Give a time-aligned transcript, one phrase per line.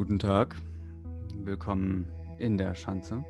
[0.00, 0.56] Guten Tag,
[1.44, 2.08] willkommen
[2.38, 3.22] in der Schanze.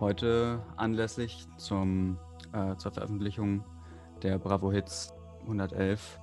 [0.00, 2.18] Heute anlässlich zum,
[2.52, 3.62] äh, zur Veröffentlichung
[4.24, 6.18] der Bravo Hits 111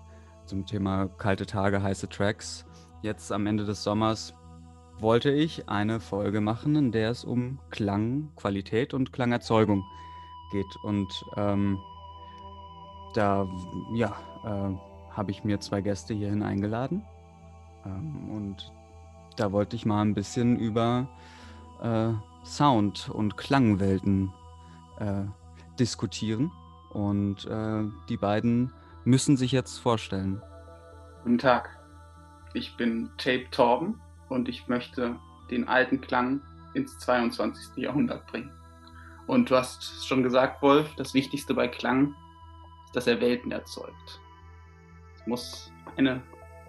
[0.46, 2.66] zum Thema kalte Tage, heiße Tracks.
[3.02, 4.34] Jetzt am Ende des Sommers
[4.98, 9.86] wollte ich eine Folge machen, in der es um Klangqualität und Klangerzeugung
[10.52, 10.76] geht.
[10.84, 11.80] Und ähm,
[13.14, 13.48] da
[13.94, 17.06] ja, äh, habe ich mir zwei Gäste hierhin eingeladen.
[17.86, 18.74] Ähm, und
[19.40, 21.08] da wollte ich mal ein bisschen über
[21.82, 22.12] äh,
[22.46, 24.34] Sound- und Klangwelten
[25.00, 25.24] äh,
[25.80, 26.52] diskutieren.
[26.90, 28.74] Und äh, die beiden
[29.06, 30.42] müssen sich jetzt vorstellen.
[31.24, 31.70] Guten Tag,
[32.54, 35.16] ich bin Tape Torben und ich möchte
[35.52, 36.42] den alten Klang
[36.74, 37.78] ins 22.
[37.78, 38.52] Jahrhundert bringen.
[39.28, 42.16] Und du hast schon gesagt, Wolf, das Wichtigste bei Klang
[42.88, 44.20] ist, dass er Welten erzeugt.
[45.16, 46.22] Es muss eine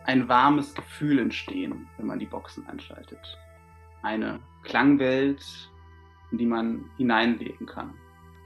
[0.04, 3.20] ein warmes Gefühl entstehen, wenn man die Boxen einschaltet.
[4.02, 5.42] Eine Klangwelt,
[6.30, 7.94] in die man hineinleben kann.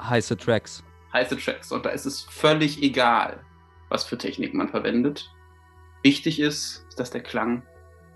[0.01, 0.83] Heiße Tracks.
[1.13, 1.71] Heiße Tracks.
[1.71, 3.41] Und da ist es völlig egal,
[3.89, 5.31] was für Technik man verwendet.
[6.03, 7.63] Wichtig ist, dass der Klang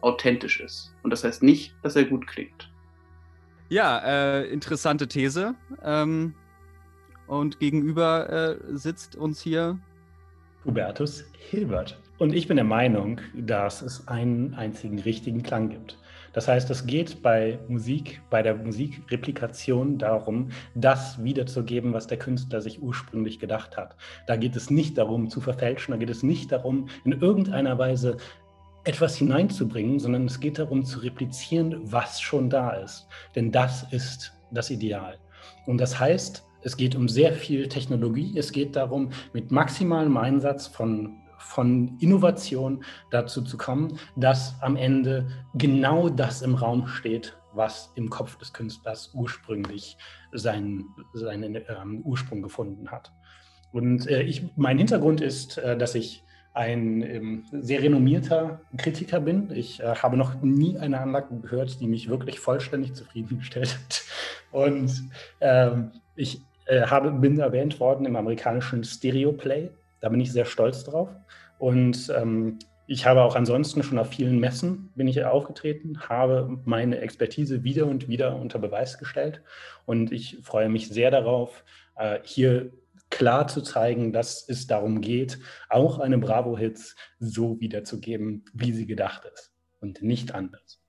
[0.00, 0.94] authentisch ist.
[1.02, 2.70] Und das heißt nicht, dass er gut klingt.
[3.68, 5.54] Ja, äh, interessante These.
[5.82, 6.34] Ähm,
[7.26, 9.78] und gegenüber äh, sitzt uns hier
[10.64, 12.00] Hubertus Hilbert.
[12.18, 15.96] Und ich bin der Meinung, dass es einen einzigen richtigen Klang gibt.
[16.32, 22.60] Das heißt, es geht bei Musik, bei der Musikreplikation darum, das wiederzugeben, was der Künstler
[22.60, 23.94] sich ursprünglich gedacht hat.
[24.26, 28.16] Da geht es nicht darum zu verfälschen, da geht es nicht darum, in irgendeiner Weise
[28.82, 33.06] etwas hineinzubringen, sondern es geht darum zu replizieren, was schon da ist.
[33.36, 35.18] Denn das ist das Ideal.
[35.66, 38.36] Und das heißt, es geht um sehr viel Technologie.
[38.36, 45.28] Es geht darum, mit maximalem Einsatz von von Innovation dazu zu kommen, dass am Ende
[45.54, 49.96] genau das im Raum steht, was im Kopf des Künstlers ursprünglich
[50.32, 53.12] seinen, seinen ähm, Ursprung gefunden hat.
[53.72, 59.50] Und äh, ich, mein Hintergrund ist, äh, dass ich ein ähm, sehr renommierter Kritiker bin.
[59.52, 64.04] Ich äh, habe noch nie eine Anlage gehört, die mich wirklich vollständig zufriedengestellt hat.
[64.50, 65.10] Und
[65.40, 69.70] ähm, ich äh, habe, bin erwähnt worden im amerikanischen Stereo Play.
[70.00, 71.08] Da bin ich sehr stolz drauf.
[71.58, 77.00] Und ähm, ich habe auch ansonsten schon auf vielen Messen bin ich aufgetreten, habe meine
[77.00, 79.42] Expertise wieder und wieder unter Beweis gestellt.
[79.84, 81.64] Und ich freue mich sehr darauf,
[81.96, 82.72] äh, hier
[83.10, 85.38] klar zu zeigen, dass es darum geht,
[85.68, 90.80] auch eine Bravo-Hits so wiederzugeben, wie sie gedacht ist und nicht anders.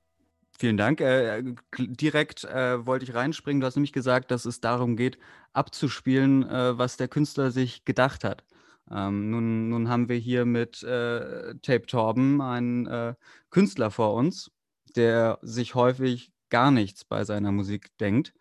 [0.57, 0.99] Vielen Dank.
[0.99, 1.41] Äh,
[1.77, 3.61] direkt äh, wollte ich reinspringen.
[3.61, 5.17] Du hast nämlich gesagt, dass es darum geht,
[5.53, 8.43] abzuspielen, äh, was der Künstler sich gedacht hat.
[8.91, 13.13] Ähm, nun, nun, haben wir hier mit äh, Tape Torben einen äh,
[13.50, 14.51] Künstler vor uns,
[14.95, 18.33] der sich häufig gar nichts bei seiner Musik denkt.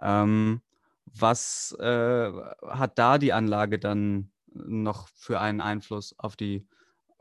[0.00, 0.60] Ähm,
[1.06, 2.32] was äh,
[2.66, 6.66] hat da die Anlage dann noch für einen Einfluss auf die,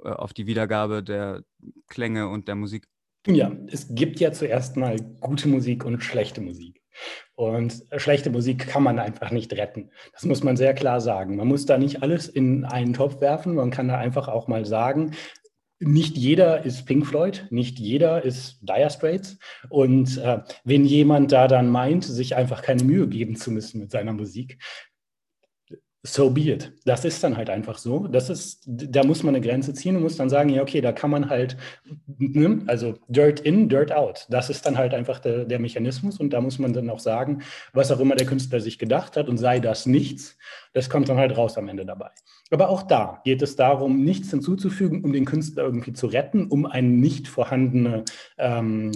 [0.03, 1.43] äh, auf die Wiedergabe der
[1.87, 2.87] Klänge und der Musik?
[3.27, 6.82] Ja, es gibt ja zuerst mal gute Musik und schlechte Musik.
[7.35, 9.89] Und schlechte Musik kann man einfach nicht retten.
[10.13, 11.35] Das muss man sehr klar sagen.
[11.35, 13.55] Man muss da nicht alles in einen Topf werfen.
[13.55, 15.11] Man kann da einfach auch mal sagen,
[15.79, 19.37] nicht jeder ist Pink Floyd, nicht jeder ist Dire Straits.
[19.69, 23.91] Und äh, wenn jemand da dann meint, sich einfach keine Mühe geben zu müssen mit
[23.91, 24.59] seiner Musik,
[26.05, 26.73] so be it.
[26.83, 28.07] Das ist dann halt einfach so.
[28.07, 30.91] Das ist, da muss man eine Grenze ziehen und muss dann sagen, ja, okay, da
[30.91, 31.55] kann man halt,
[32.17, 34.27] ne, also Dirt in, Dirt out.
[34.29, 37.41] Das ist dann halt einfach der, der Mechanismus und da muss man dann auch sagen,
[37.71, 40.37] was auch immer der Künstler sich gedacht hat und sei das nichts,
[40.73, 42.09] das kommt dann halt raus am Ende dabei.
[42.51, 46.65] Aber auch da geht es darum, nichts hinzuzufügen, um den Künstler irgendwie zu retten, um
[46.65, 48.03] eine nicht vorhandene,
[48.37, 48.91] ähm,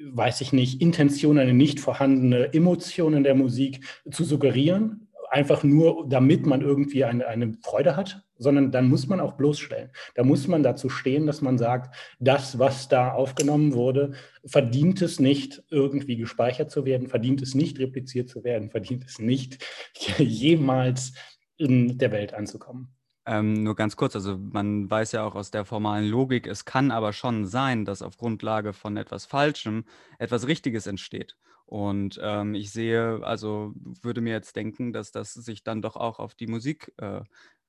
[0.00, 6.06] weiß ich nicht, Intention, eine nicht vorhandene Emotion in der Musik zu suggerieren, einfach nur,
[6.08, 9.90] damit man irgendwie eine, eine Freude hat, sondern dann muss man auch bloßstellen.
[10.14, 14.12] Da muss man dazu stehen, dass man sagt, das, was da aufgenommen wurde,
[14.44, 19.18] verdient es nicht, irgendwie gespeichert zu werden, verdient es nicht, repliziert zu werden, verdient es
[19.18, 19.64] nicht,
[20.18, 21.12] jemals
[21.56, 22.94] in der Welt anzukommen.
[23.26, 26.90] Ähm, nur ganz kurz, also man weiß ja auch aus der formalen Logik, es kann
[26.90, 29.84] aber schon sein, dass auf Grundlage von etwas Falschem
[30.18, 31.36] etwas Richtiges entsteht.
[31.68, 36.18] Und ähm, ich sehe, also würde mir jetzt denken, dass das sich dann doch auch
[36.18, 37.20] auf die Musik äh,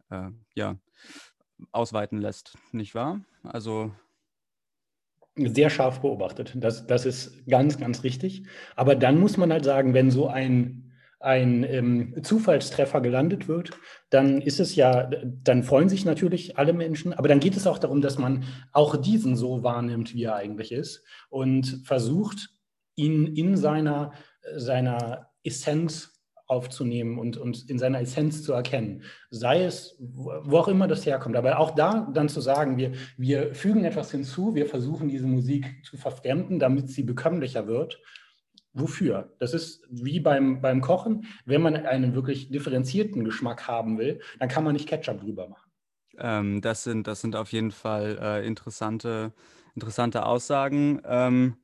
[0.10, 0.78] äh, ja,
[1.74, 3.20] ausweiten lässt, nicht wahr?
[3.44, 3.92] Also
[5.36, 6.54] sehr scharf beobachtet.
[6.56, 8.48] Das, das ist ganz, ganz richtig.
[8.78, 10.86] Aber dann muss man halt sagen, wenn so ein
[11.22, 13.72] ein ähm, Zufallstreffer gelandet wird,
[14.10, 15.10] dann ist es ja,
[15.44, 18.96] dann freuen sich natürlich alle Menschen, aber dann geht es auch darum, dass man auch
[18.96, 22.52] diesen so wahrnimmt, wie er eigentlich ist und versucht,
[23.00, 24.14] ihn in seiner,
[24.56, 26.16] seiner Essenz
[26.46, 29.04] aufzunehmen und, und in seiner Essenz zu erkennen.
[29.30, 31.36] Sei es, wo auch immer das herkommt.
[31.36, 35.86] Aber auch da dann zu sagen, wir, wir fügen etwas hinzu, wir versuchen diese Musik
[35.86, 38.00] zu verfremden, damit sie bekömmlicher wird
[38.74, 39.34] Wofür?
[39.40, 41.26] Das ist wie beim, beim Kochen.
[41.46, 45.72] Wenn man einen wirklich differenzierten Geschmack haben will, dann kann man nicht Ketchup drüber machen.
[46.18, 49.34] Ähm, das, sind, das sind auf jeden Fall äh, interessante,
[49.74, 51.02] interessante Aussagen.
[51.06, 51.56] Ähm,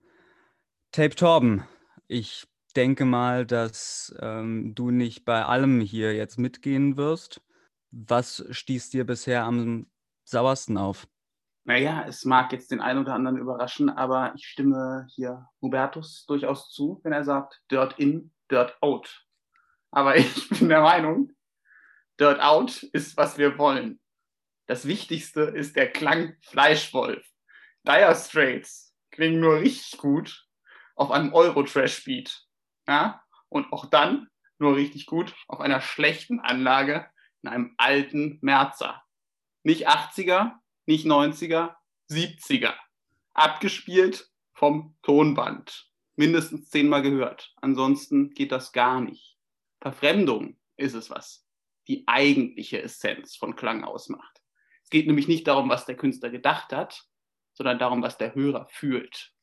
[0.95, 1.68] Tape Torben,
[2.07, 7.42] ich denke mal, dass ähm, du nicht bei allem hier jetzt mitgehen wirst.
[7.92, 9.88] Was stieß dir bisher am
[10.24, 11.06] sauersten auf?
[11.65, 16.69] Naja, es mag jetzt den einen oder anderen überraschen, aber ich stimme hier Hubertus durchaus
[16.69, 19.27] zu, wenn er sagt, Dirt in, Dirt out.
[19.92, 21.33] Aber ich bin der Meinung,
[22.21, 24.00] Dirt out ist, was wir wollen.
[24.65, 27.27] Das Wichtigste ist der Klang Fleischwolf.
[27.83, 30.44] Dire Straits klingen nur richtig gut
[30.95, 32.45] auf einem Euro-Trash-Beat.
[32.88, 33.21] Ja?
[33.50, 37.09] Und auch dann nur richtig gut auf einer schlechten Anlage
[37.44, 39.03] in einem alten Merzer.
[39.63, 40.53] Nicht 80er,
[40.86, 41.75] nicht 90er,
[42.09, 42.74] 70er.
[43.33, 45.89] Abgespielt vom Tonband.
[46.15, 47.53] Mindestens zehnmal gehört.
[47.62, 49.38] Ansonsten geht das gar nicht.
[49.81, 51.45] Verfremdung ist es, was
[51.88, 54.42] die eigentliche Essenz von Klang ausmacht.
[54.83, 57.06] Es geht nämlich nicht darum, was der Künstler gedacht hat,
[57.53, 59.35] sondern darum, was der Hörer fühlt.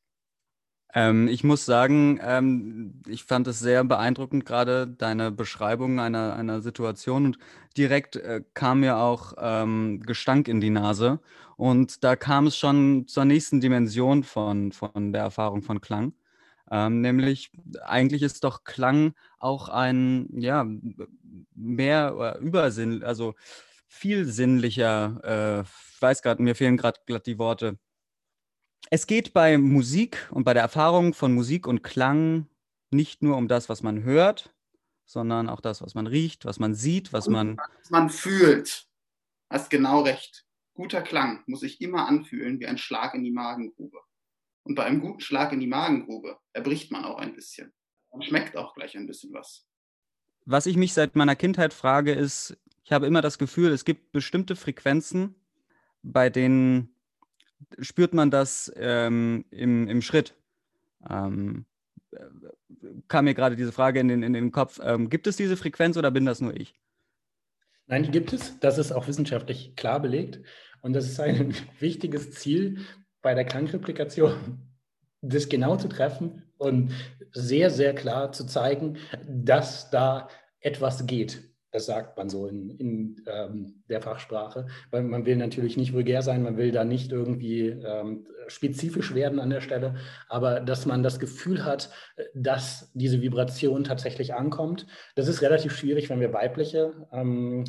[0.93, 6.61] Ähm, ich muss sagen, ähm, ich fand es sehr beeindruckend, gerade deine Beschreibung einer, einer
[6.61, 7.25] Situation.
[7.25, 7.37] Und
[7.77, 11.19] direkt äh, kam mir auch ähm, Gestank in die Nase.
[11.57, 16.13] Und da kam es schon zur nächsten Dimension von, von der Erfahrung von Klang.
[16.71, 17.51] Ähm, nämlich,
[17.83, 20.65] eigentlich ist doch Klang auch ein, ja,
[21.55, 23.35] mehr äh, Übersinn, also
[23.87, 27.77] viel sinnlicher, äh, ich weiß gerade, mir fehlen gerade die Worte,
[28.89, 32.47] es geht bei Musik und bei der Erfahrung von Musik und Klang
[32.91, 34.53] nicht nur um das, was man hört,
[35.05, 37.57] sondern auch das, was man riecht, was man sieht, was man.
[37.57, 38.87] Was man fühlt.
[39.49, 40.45] Hast genau recht.
[40.73, 43.99] Guter Klang muss sich immer anfühlen wie ein Schlag in die Magengrube.
[44.63, 47.73] Und bei einem guten Schlag in die Magengrube erbricht man auch ein bisschen.
[48.11, 49.67] Man schmeckt auch gleich ein bisschen was.
[50.45, 54.11] Was ich mich seit meiner Kindheit frage, ist, ich habe immer das Gefühl, es gibt
[54.11, 55.35] bestimmte Frequenzen,
[56.01, 56.92] bei denen
[57.79, 60.35] spürt man das ähm, im, im Schritt?
[61.09, 61.65] Ähm,
[63.07, 64.79] kam mir gerade diese Frage in den, in den Kopf.
[64.83, 66.75] Ähm, gibt es diese Frequenz oder bin das nur ich?
[67.87, 68.59] Nein, die gibt es.
[68.59, 70.39] Das ist auch wissenschaftlich klar belegt.
[70.81, 72.79] Und das ist ein wichtiges Ziel
[73.21, 74.59] bei der Krankreplikation,
[75.21, 76.93] das genau zu treffen und
[77.31, 80.29] sehr, sehr klar zu zeigen, dass da
[80.59, 81.52] etwas geht.
[81.73, 86.21] Das sagt man so in, in ähm, der Fachsprache, weil man will natürlich nicht vulgär
[86.21, 89.95] sein, man will da nicht irgendwie ähm, spezifisch werden an der Stelle,
[90.29, 91.89] aber dass man das Gefühl hat,
[92.35, 94.85] dass diese Vibration tatsächlich ankommt.
[95.15, 97.63] Das ist relativ schwierig, wenn wir weibliche ähm,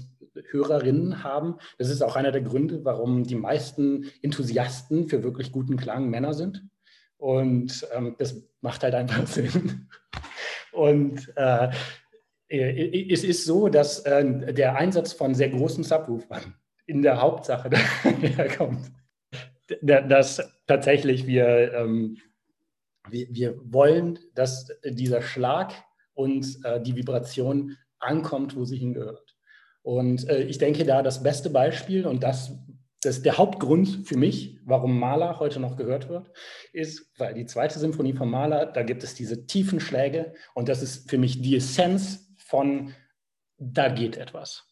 [0.50, 1.56] Hörerinnen haben.
[1.78, 6.34] Das ist auch einer der Gründe, warum die meisten Enthusiasten für wirklich guten Klang Männer
[6.34, 6.62] sind.
[7.16, 9.88] Und ähm, das macht halt einfach Sinn.
[10.72, 11.70] Und äh, äh,
[12.60, 16.54] es ist so, dass äh, der Einsatz von sehr großen Subwoofern
[16.86, 17.70] in der Hauptsache
[18.22, 18.92] daherkommt.
[19.80, 22.18] Dass tatsächlich wir, ähm,
[23.08, 25.72] wir, wir wollen, dass dieser Schlag
[26.12, 29.34] und äh, die Vibration ankommt, wo sie hingehört.
[29.82, 32.52] Und ich denke da das beste Beispiel und das
[33.04, 36.30] das der Hauptgrund für mich, warum Mahler heute noch gehört wird,
[36.72, 40.82] ist, weil die zweite Symphonie von Mahler, da gibt es diese tiefen Schläge und das
[40.82, 42.94] ist für mich die Essenz von,
[43.58, 44.66] da geht etwas.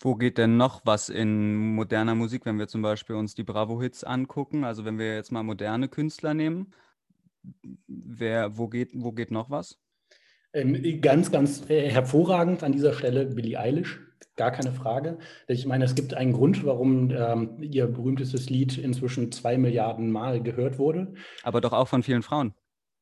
[0.00, 4.04] Wo geht denn noch was in moderner Musik, wenn wir zum Beispiel uns die Bravo-Hits
[4.04, 4.64] angucken?
[4.64, 6.72] Also wenn wir jetzt mal moderne Künstler nehmen,
[7.86, 9.78] wer, wo, geht, wo geht noch was?
[10.52, 14.00] Ähm, ganz, ganz äh, hervorragend an dieser Stelle Billie Eilish,
[14.36, 15.18] gar keine Frage.
[15.48, 20.42] Ich meine, es gibt einen Grund, warum ähm, ihr berühmtestes Lied inzwischen zwei Milliarden Mal
[20.42, 21.14] gehört wurde.
[21.42, 22.54] Aber doch auch von vielen Frauen.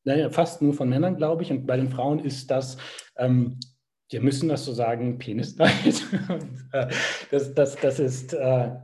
[0.03, 1.51] Naja, fast nur von Männern, glaube ich.
[1.51, 2.77] Und bei den Frauen ist das
[3.17, 3.59] ähm,
[4.09, 5.55] wir müssen das so sagen, Penis.
[6.73, 6.87] Äh,
[7.29, 8.33] das, das, das ist.
[8.33, 8.37] Äh,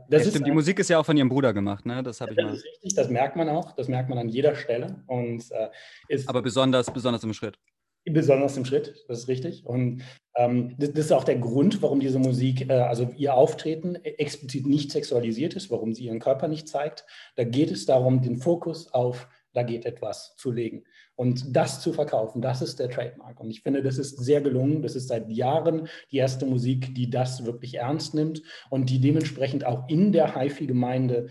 [0.08, 2.04] das ja, ist die Musik ist ja auch von ihrem Bruder gemacht, ne?
[2.04, 2.54] Das habe ich das mal.
[2.54, 3.72] ist richtig, das merkt man auch.
[3.72, 5.02] Das merkt man an jeder Stelle.
[5.08, 5.70] Und, äh,
[6.06, 7.58] ist Aber besonders, besonders im Schritt.
[8.04, 9.66] Besonders im Schritt, das ist richtig.
[9.66, 10.02] Und
[10.36, 14.66] ähm, das, das, ist auch der Grund, warum diese Musik, äh, also ihr Auftreten explizit
[14.66, 17.04] nicht sexualisiert ist, warum sie ihren Körper nicht zeigt.
[17.34, 20.84] Da geht es darum, den Fokus auf, da geht etwas zu legen.
[21.20, 23.38] Und das zu verkaufen, das ist der Trademark.
[23.40, 24.80] Und ich finde, das ist sehr gelungen.
[24.80, 29.66] Das ist seit Jahren die erste Musik, die das wirklich ernst nimmt und die dementsprechend
[29.66, 31.28] auch in der HiFi-Gemeinde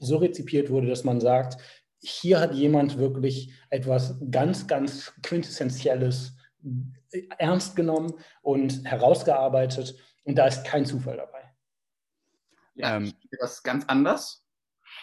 [0.00, 1.62] so rezipiert wurde, dass man sagt,
[2.00, 6.36] hier hat jemand wirklich etwas ganz, ganz Quintessentielles
[7.38, 9.94] ernst genommen und herausgearbeitet.
[10.24, 11.54] Und da ist kein Zufall dabei.
[12.74, 14.44] Ja, ähm, das ist ganz anders.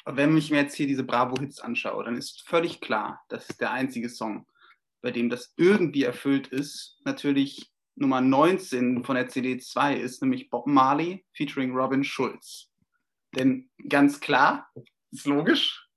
[0.09, 4.09] Wenn ich mir jetzt hier diese Bravo-Hits anschaue, dann ist völlig klar, dass der einzige
[4.09, 4.47] Song,
[5.01, 10.49] bei dem das irgendwie erfüllt ist, natürlich Nummer 19 von der CD 2 ist, nämlich
[10.49, 12.69] Bob Marley featuring Robin Schulz.
[13.35, 14.71] Denn ganz klar,
[15.11, 15.87] ist logisch,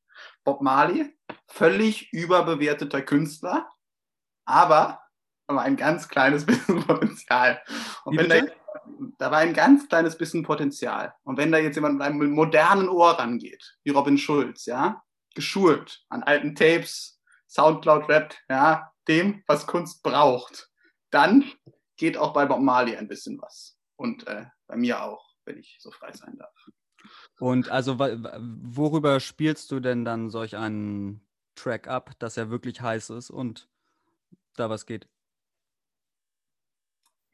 [0.44, 3.68] Bob Marley, völlig überbewerteter Künstler,
[4.44, 5.00] aber,
[5.46, 7.62] aber ein ganz kleines bisschen Potenzial.
[8.04, 8.40] Und wenn da,
[9.18, 11.14] da war ein ganz kleines bisschen Potenzial.
[11.24, 15.02] Und wenn da jetzt jemand mit einem modernen Ohr rangeht, wie Robin Schulz, ja,
[15.34, 20.70] geschult an alten Tapes, Soundcloud-Rap, ja, dem, was Kunst braucht,
[21.10, 21.44] dann
[21.96, 23.76] geht auch bei Bob Marley ein bisschen was.
[23.96, 26.54] Und äh, bei mir auch, wenn ich so frei sein darf.
[27.38, 33.10] Und also worüber spielst du denn dann solch einen Track ab, dass er wirklich heiß
[33.10, 33.68] ist und
[34.56, 35.08] da was geht?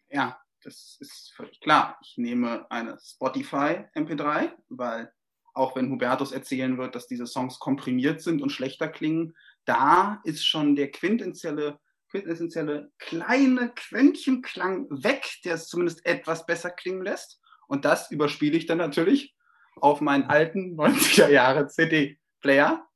[0.09, 1.97] Ja, das ist völlig klar.
[2.03, 5.13] Ich nehme eine Spotify MP3, weil
[5.55, 10.45] auch wenn Hubertus erzählen wird, dass diese Songs komprimiert sind und schlechter klingen, da ist
[10.45, 11.79] schon der quintessentielle,
[12.11, 17.41] quintessentielle kleine Quäntchenklang weg, der es zumindest etwas besser klingen lässt.
[17.69, 19.35] Und das überspiele ich dann natürlich
[19.77, 22.87] auf meinen alten 90er Jahre CD-Player.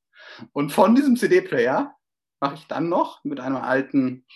[0.52, 1.94] Und von diesem CD-Player
[2.40, 4.26] mache ich dann noch mit einem alten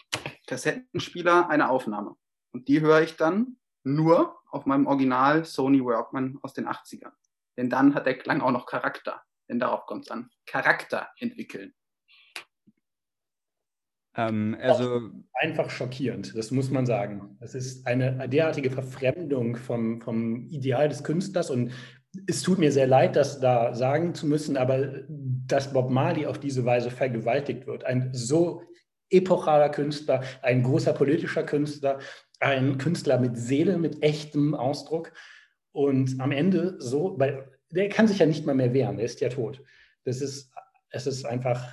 [0.47, 2.17] Kassettenspieler eine Aufnahme.
[2.55, 7.13] Und die höre ich dann nur auf meinem Original Sony Workman aus den 80ern.
[7.57, 9.23] Denn dann hat der Klang auch noch Charakter.
[9.49, 10.31] Denn darauf kommt es an.
[10.47, 11.75] Charakter entwickeln.
[14.17, 17.37] Ähm, also einfach schockierend, das muss man sagen.
[17.41, 21.73] Es ist eine derartige Verfremdung vom, vom Ideal des Künstlers und
[22.29, 26.39] es tut mir sehr leid, das da sagen zu müssen, aber dass Bob Marley auf
[26.39, 28.63] diese Weise vergewaltigt wird, ein so
[29.11, 31.99] epochaler Künstler, ein großer politischer Künstler,
[32.45, 35.13] ein Künstler mit Seele, mit echtem Ausdruck
[35.73, 39.21] und am Ende so, weil der kann sich ja nicht mal mehr wehren, der ist
[39.21, 39.63] ja tot.
[40.05, 40.53] Das ist,
[40.91, 41.69] es ist einfach,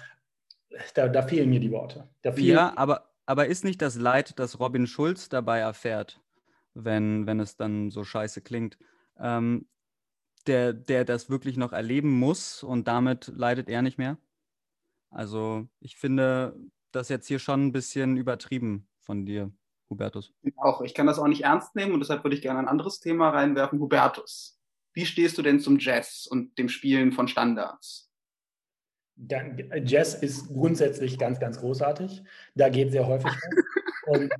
[0.96, 2.10] da, da fehlen mir die Worte.
[2.38, 6.20] ja, aber, aber ist nicht das Leid, das Robin Schulz dabei erfährt,
[6.74, 8.78] wenn, wenn es dann so scheiße klingt,
[9.20, 9.68] ähm,
[10.48, 14.18] der, der das wirklich noch erleben muss und damit leidet er nicht mehr.
[15.12, 16.56] Also ich finde
[16.92, 19.52] das jetzt hier schon ein bisschen übertrieben von dir,
[19.92, 20.34] Hubertus.
[20.56, 23.00] Auch, ich kann das auch nicht ernst nehmen und deshalb würde ich gerne ein anderes
[23.00, 23.80] Thema reinwerfen.
[23.80, 24.58] Hubertus,
[24.94, 28.10] wie stehst du denn zum Jazz und dem Spielen von Standards?
[29.18, 32.24] Jazz ist grundsätzlich ganz, ganz großartig.
[32.56, 33.32] Da geht sehr häufig.
[34.08, 34.32] und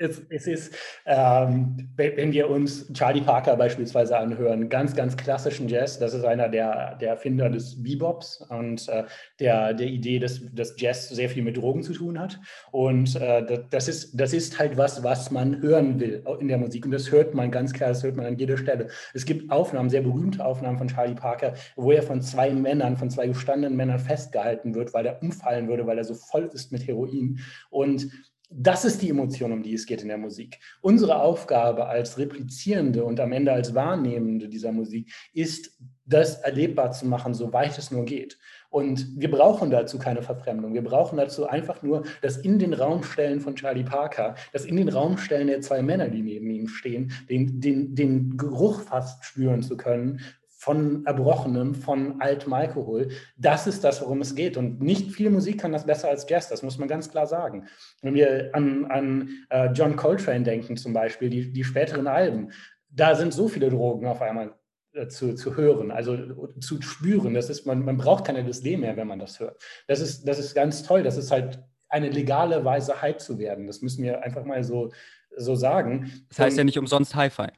[0.00, 5.98] es, es ist, ähm, wenn wir uns Charlie Parker beispielsweise anhören, ganz, ganz klassischen Jazz,
[5.98, 9.04] das ist einer der, der Erfinder des Bebops und äh,
[9.38, 12.40] der, der Idee, dass, dass Jazz sehr viel mit Drogen zu tun hat.
[12.72, 16.86] Und äh, das, ist, das ist halt was, was man hören will in der Musik.
[16.86, 18.88] Und das hört man ganz klar, das hört man an jeder Stelle.
[19.12, 23.10] Es gibt Aufnahmen, sehr berühmte Aufnahmen von Charlie Parker, wo er von zwei Männern, von
[23.10, 26.86] zwei gestandenen Männern festgehalten wird, weil er umfallen würde, weil er so voll ist mit
[26.86, 27.38] Heroin.
[27.68, 28.10] Und
[28.52, 30.58] das ist die Emotion, um die es geht in der Musik.
[30.80, 37.06] Unsere Aufgabe als Replizierende und am Ende als Wahrnehmende dieser Musik ist, das erlebbar zu
[37.06, 38.36] machen, soweit es nur geht.
[38.68, 40.74] Und wir brauchen dazu keine Verfremdung.
[40.74, 44.76] Wir brauchen dazu einfach nur das in den Raum stellen von Charlie Parker, das in
[44.76, 49.24] den Raum stellen der zwei Männer, die neben ihm stehen, den, den, den Geruch fast
[49.24, 50.20] spüren zu können
[50.60, 53.08] von Erbrochenem, von altem Alkohol.
[53.38, 54.58] Das ist das, worum es geht.
[54.58, 57.66] Und nicht viel Musik kann das besser als Jazz, das muss man ganz klar sagen.
[58.02, 62.52] Wenn wir an, an uh, John Coltrane denken zum Beispiel, die, die späteren Alben,
[62.90, 64.54] da sind so viele Drogen auf einmal
[64.92, 66.18] äh, zu, zu hören, also
[66.60, 67.32] zu spüren.
[67.32, 69.62] Das ist, man, man braucht keine LSD mehr, wenn man das hört.
[69.88, 71.02] Das ist, das ist ganz toll.
[71.02, 73.66] Das ist halt eine legale Weise, Hype zu werden.
[73.66, 74.92] Das müssen wir einfach mal so,
[75.34, 76.12] so sagen.
[76.28, 77.48] Das heißt ja nicht umsonst Hi-Fi.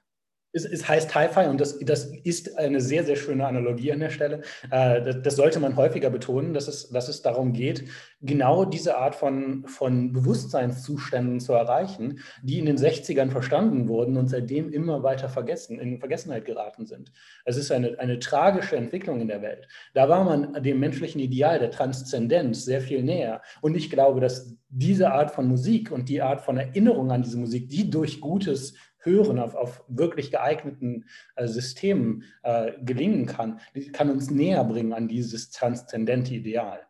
[0.52, 4.10] Es, es heißt Hi-Fi und das, das ist eine sehr, sehr schöne Analogie an der
[4.10, 4.42] Stelle.
[4.70, 7.84] Äh, das, das, sollte man häufiger betonen, dass es, dass es darum geht,
[8.20, 14.28] genau diese Art von, von Bewusstseinszuständen zu erreichen, die in den 60ern verstanden wurden und
[14.28, 17.12] seitdem immer weiter vergessen, in Vergessenheit geraten sind.
[17.44, 19.68] Es ist eine, eine tragische Entwicklung in der Welt.
[19.94, 23.42] Da war man dem menschlichen Ideal der Transzendenz sehr viel näher.
[23.60, 27.38] Und ich glaube, dass diese Art von Musik und die Art von Erinnerung an diese
[27.38, 31.06] Musik, die durch gutes Hören auf, auf wirklich geeigneten
[31.36, 33.60] äh, Systemen äh, gelingen kann,
[33.92, 36.80] kann uns näher bringen an dieses transzendente Ideal.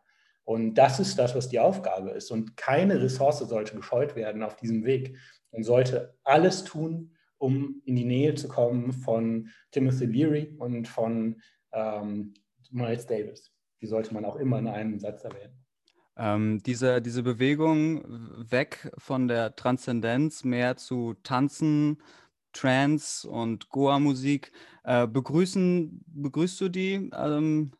[0.45, 2.31] Und das ist das, was die Aufgabe ist.
[2.31, 5.17] Und keine Ressource sollte gescheut werden auf diesem Weg
[5.51, 11.41] und sollte alles tun, um in die Nähe zu kommen von Timothy Leary und von
[11.71, 12.33] ähm,
[12.71, 13.51] Miles Davis.
[13.81, 15.62] Die sollte man auch immer in einem Satz erwähnen.
[16.15, 18.03] Ähm, diese, diese Bewegung
[18.51, 22.01] weg von der Transzendenz mehr zu Tanzen,
[22.51, 24.51] Trance und Goa-Musik,
[24.83, 27.71] äh, begrüßen, begrüßt du die, ähm,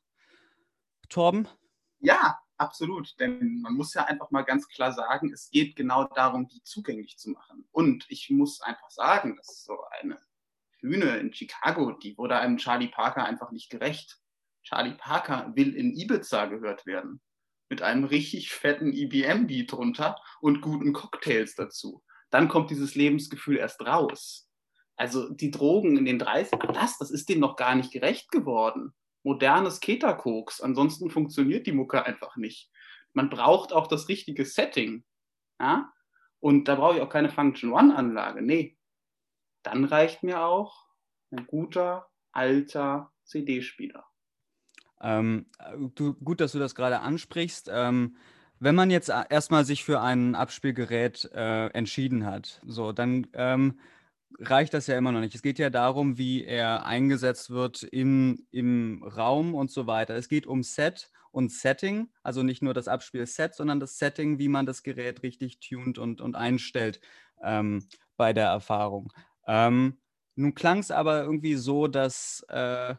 [1.09, 1.47] Torben?
[1.99, 3.19] Ja, absolut.
[3.19, 7.19] Denn man muss ja einfach mal ganz klar sagen, es geht genau darum, die zugänglich
[7.19, 7.67] zu machen.
[7.71, 10.17] Und ich muss einfach sagen, dass so eine
[10.81, 14.19] Bühne in Chicago, die wurde einem Charlie Parker einfach nicht gerecht.
[14.63, 17.21] Charlie Parker will in Ibiza gehört werden
[17.70, 22.03] mit einem richtig fetten EBM-Beat drunter und guten Cocktails dazu.
[22.29, 24.50] Dann kommt dieses Lebensgefühl erst raus.
[24.96, 28.93] Also die Drogen in den 30ern, das, das ist dem noch gar nicht gerecht geworden.
[29.24, 32.70] Modernes Ketakoks, ansonsten funktioniert die Mucke einfach nicht.
[33.13, 35.05] Man braucht auch das richtige Setting.
[35.60, 35.91] Ja?
[36.39, 38.41] Und da brauche ich auch keine Function One-Anlage.
[38.41, 38.77] Nee.
[39.63, 40.88] Dann reicht mir auch
[41.32, 44.05] ein guter, alter CD-Spieler.
[45.03, 45.45] Ähm,
[45.95, 47.69] du, gut, dass du das gerade ansprichst.
[47.72, 48.15] Ähm,
[48.60, 53.79] wenn man jetzt erstmal sich für ein Abspielgerät äh, entschieden hat, so, dann ähm,
[54.39, 55.36] reicht das ja immer noch nicht.
[55.36, 60.15] Es geht ja darum, wie er eingesetzt wird im, im Raum und so weiter.
[60.15, 64.48] Es geht um Set und Setting, also nicht nur das Abspielset, sondern das Setting, wie
[64.48, 67.01] man das Gerät richtig tunt und, und einstellt
[67.43, 69.12] ähm, bei der Erfahrung.
[69.48, 69.98] Ähm,
[70.36, 72.95] nun klang es aber irgendwie so, dass äh,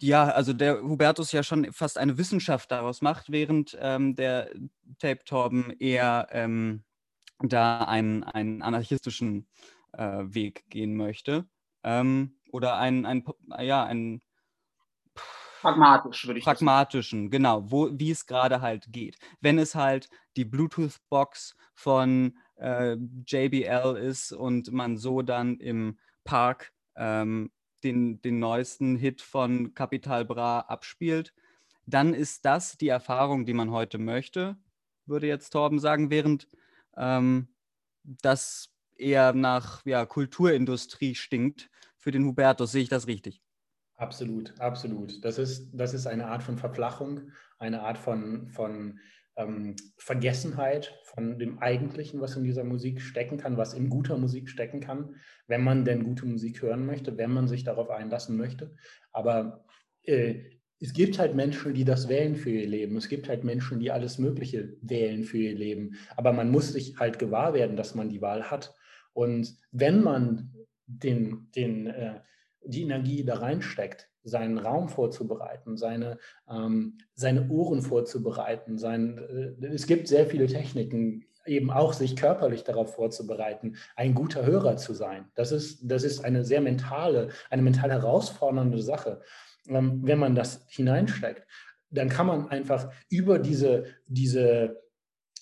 [0.00, 4.50] ja, also der Hubertus ja schon fast eine Wissenschaft daraus macht, während ähm, der
[4.98, 6.84] Tape Torben eher ähm,
[7.38, 9.46] da einen, einen anarchistischen
[9.92, 11.46] äh, Weg gehen möchte.
[11.82, 13.24] Ähm, oder einen, einen,
[13.60, 14.22] ja, einen
[15.60, 17.30] pragmatisch, würde ich pragmatischen, sagen.
[17.30, 19.18] genau, wo, wie es gerade halt geht.
[19.40, 26.72] Wenn es halt die Bluetooth-Box von äh, JBL ist und man so dann im Park
[26.96, 27.50] ähm,
[27.84, 31.34] den, den neuesten Hit von Capital Bra abspielt,
[31.86, 34.56] dann ist das die Erfahrung, die man heute möchte,
[35.06, 36.48] würde jetzt Torben sagen, während
[36.96, 37.48] ähm,
[38.02, 42.72] das eher nach ja, Kulturindustrie stinkt für den Hubertus.
[42.72, 43.42] Sehe ich das richtig?
[43.96, 45.22] Absolut, absolut.
[45.24, 48.98] Das ist, das ist eine Art von Verflachung, eine Art von, von
[49.40, 54.48] ähm, Vergessenheit von dem Eigentlichen, was in dieser Musik stecken kann, was in guter Musik
[54.48, 58.74] stecken kann, wenn man denn gute Musik hören möchte, wenn man sich darauf einlassen möchte.
[59.12, 59.64] Aber
[60.02, 60.36] äh,
[60.80, 62.96] es gibt halt Menschen, die das wählen für ihr Leben.
[62.96, 65.96] Es gibt halt Menschen, die alles Mögliche wählen für ihr Leben.
[66.16, 68.74] Aber man muss sich halt gewahr werden, dass man die Wahl hat.
[69.12, 70.54] Und wenn man
[70.86, 72.20] den, den, äh,
[72.64, 78.78] die Energie da reinsteckt, seinen Raum vorzubereiten, seine, ähm, seine Ohren vorzubereiten.
[78.78, 79.18] Sein,
[79.62, 84.76] äh, es gibt sehr viele Techniken, eben auch sich körperlich darauf vorzubereiten, ein guter Hörer
[84.76, 85.26] zu sein.
[85.34, 89.20] Das ist, das ist eine sehr mentale, eine mental herausfordernde Sache,
[89.68, 91.46] ähm, wenn man das hineinsteckt.
[91.90, 94.80] Dann kann man einfach über diese, diese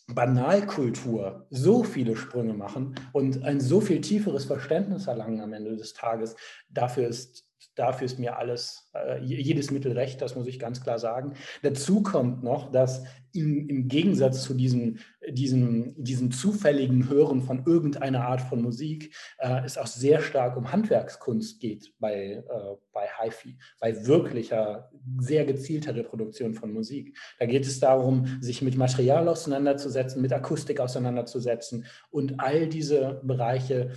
[0.08, 5.92] Banalkultur so viele Sprünge machen und ein so viel tieferes Verständnis erlangen am Ende des
[5.92, 6.34] Tages.
[6.70, 10.98] Dafür ist dafür ist mir alles, äh, jedes Mittel recht, das muss ich ganz klar
[10.98, 11.34] sagen.
[11.62, 18.26] Dazu kommt noch, dass im, im Gegensatz zu diesem, diesem, diesem zufälligen Hören von irgendeiner
[18.26, 23.58] Art von Musik äh, es auch sehr stark um Handwerkskunst geht bei, äh, bei HiFi,
[23.80, 27.16] bei wirklicher, sehr gezielter Reproduktion von Musik.
[27.38, 33.92] Da geht es darum, sich mit Material auseinanderzusetzen, mit Akustik auseinanderzusetzen und all diese Bereiche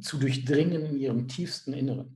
[0.00, 2.15] zu durchdringen in ihrem tiefsten Inneren.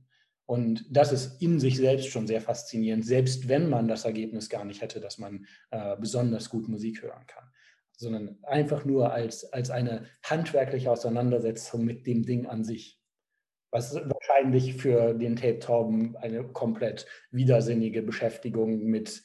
[0.51, 4.65] Und das ist in sich selbst schon sehr faszinierend, selbst wenn man das Ergebnis gar
[4.65, 7.45] nicht hätte, dass man äh, besonders gut Musik hören kann,
[7.93, 12.99] sondern einfach nur als, als eine handwerkliche Auseinandersetzung mit dem Ding an sich.
[13.71, 19.23] Was wahrscheinlich für den Tape Tauben eine komplett widersinnige Beschäftigung mit,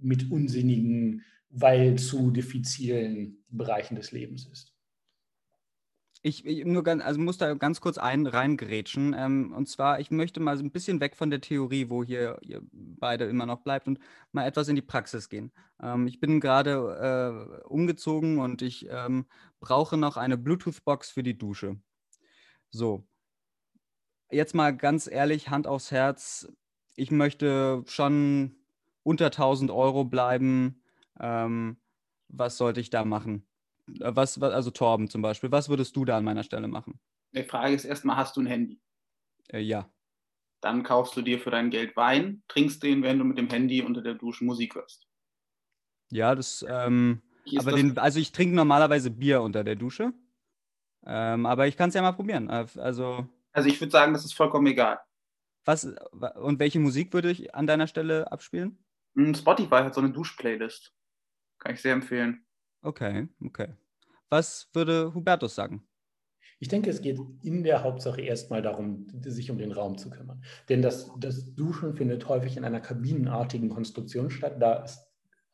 [0.00, 4.75] mit unsinnigen, weil zu diffizilen Bereichen des Lebens ist.
[6.26, 9.14] Ich, ich, nur ganz, also muss da ganz kurz ein, reingrätschen.
[9.16, 12.38] Ähm, und zwar, ich möchte mal so ein bisschen weg von der Theorie, wo hier
[12.42, 14.00] ihr beide immer noch bleibt und
[14.32, 15.52] mal etwas in die Praxis gehen.
[15.80, 19.26] Ähm, ich bin gerade äh, umgezogen und ich ähm,
[19.60, 21.78] brauche noch eine Bluetooth-Box für die Dusche.
[22.70, 23.06] So.
[24.28, 26.48] Jetzt mal ganz ehrlich, Hand aufs Herz.
[26.96, 28.56] Ich möchte schon
[29.04, 30.82] unter 1000 Euro bleiben.
[31.20, 31.76] Ähm,
[32.26, 33.46] was sollte ich da machen?
[34.00, 37.00] Äh, was, also Torben zum Beispiel, was würdest du da an meiner Stelle machen?
[37.32, 38.80] Die Frage ist erstmal, hast du ein Handy?
[39.48, 39.90] Äh, ja.
[40.62, 43.82] Dann kaufst du dir für dein Geld Wein, trinkst den, wenn du mit dem Handy
[43.82, 45.06] unter der Dusche Musik hörst.
[46.10, 47.22] Ja, das, ähm,
[47.56, 50.12] aber das- den, also ich trinke normalerweise Bier unter der Dusche.
[51.04, 52.48] Ähm, aber ich kann es ja mal probieren.
[52.48, 54.98] Äh, Also, Also ich würde sagen, das ist vollkommen egal.
[55.64, 58.78] was wa- und welche Musik würde ich an deiner Stelle abspielen?
[59.16, 60.94] Hm, Spotify hat so eine Duschplaylist.
[61.58, 62.45] Kann ich sehr empfehlen.
[62.86, 63.74] Okay, okay.
[64.30, 65.82] Was würde Hubertus sagen?
[66.60, 70.42] Ich denke, es geht in der Hauptsache erstmal darum, sich um den Raum zu kümmern.
[70.68, 74.62] Denn das, das Duschen findet häufig in einer kabinenartigen Konstruktion statt.
[74.62, 75.05] Da ist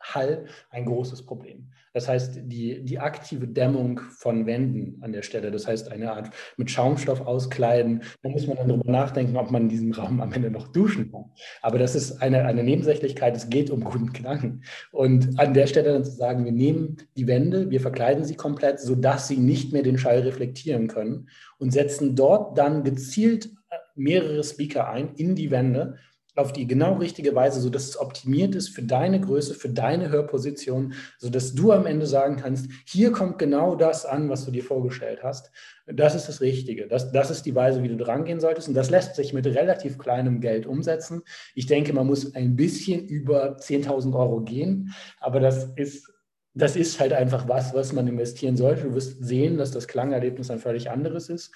[0.03, 1.69] Hall ein großes Problem.
[1.95, 6.31] Das heißt, die, die aktive Dämmung von Wänden an der Stelle, das heißt eine Art
[6.57, 10.33] mit Schaumstoff auskleiden, da muss man dann darüber nachdenken, ob man in diesem Raum am
[10.33, 11.27] Ende noch duschen kann.
[11.61, 14.63] Aber das ist eine, eine Nebensächlichkeit, es geht um guten Klang.
[14.91, 18.81] Und an der Stelle dann zu sagen, wir nehmen die Wände, wir verkleiden sie komplett,
[18.81, 23.51] sodass sie nicht mehr den Schall reflektieren können und setzen dort dann gezielt
[23.95, 25.99] mehrere Speaker ein in die Wände
[26.35, 30.95] auf die genau richtige Weise, sodass es optimiert ist für deine Größe, für deine Hörposition,
[31.19, 35.23] sodass du am Ende sagen kannst, hier kommt genau das an, was du dir vorgestellt
[35.23, 35.51] hast.
[35.87, 36.89] Das ist das Richtige.
[36.89, 38.69] Das, das ist die Weise, wie du dran gehen solltest.
[38.69, 41.23] Und das lässt sich mit relativ kleinem Geld umsetzen.
[41.55, 46.09] Ich denke, man muss ein bisschen über 10.000 Euro gehen, aber das ist
[46.55, 48.83] das ist halt einfach was, was man investieren sollte.
[48.83, 51.51] Du wirst sehen, dass das Klangerlebnis ein völlig anderes ist.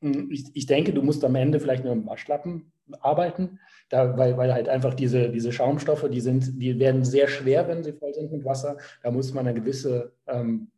[0.00, 4.54] Ich, ich denke, du musst am Ende vielleicht nur im Waschlappen arbeiten, da, weil, weil
[4.54, 8.32] halt einfach diese, diese Schaumstoffe, die, sind, die werden sehr schwer, wenn sie voll sind
[8.32, 8.78] mit Wasser.
[9.02, 10.68] Da muss man eine gewisse, ähm,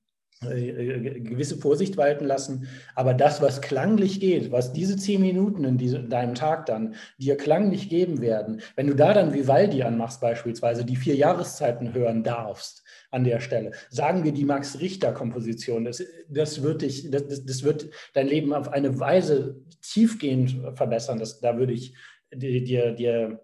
[0.45, 2.67] äh, gewisse Vorsicht walten lassen.
[2.95, 6.95] Aber das, was klanglich geht, was diese zehn Minuten in, diese, in deinem Tag dann
[7.19, 12.25] dir klanglich geben werden, wenn du da dann Vivaldi anmachst beispielsweise, die vier Jahreszeiten hören
[12.25, 13.73] darfst, an der Stelle.
[13.91, 18.99] Sagen wir die Max Richter-Komposition, das, das, wird das, das wird dein Leben auf eine
[18.99, 21.19] Weise tiefgehend verbessern.
[21.19, 21.95] Das, da würde ich
[22.35, 23.41] dir, dir,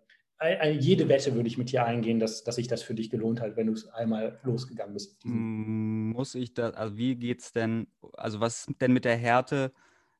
[0.79, 3.57] jede Wette würde ich mit dir eingehen, dass, dass sich das für dich gelohnt hat,
[3.57, 5.25] wenn du es einmal losgegangen bist.
[5.25, 9.73] Muss ich da, also wie geht's denn, also was denn mit der Härte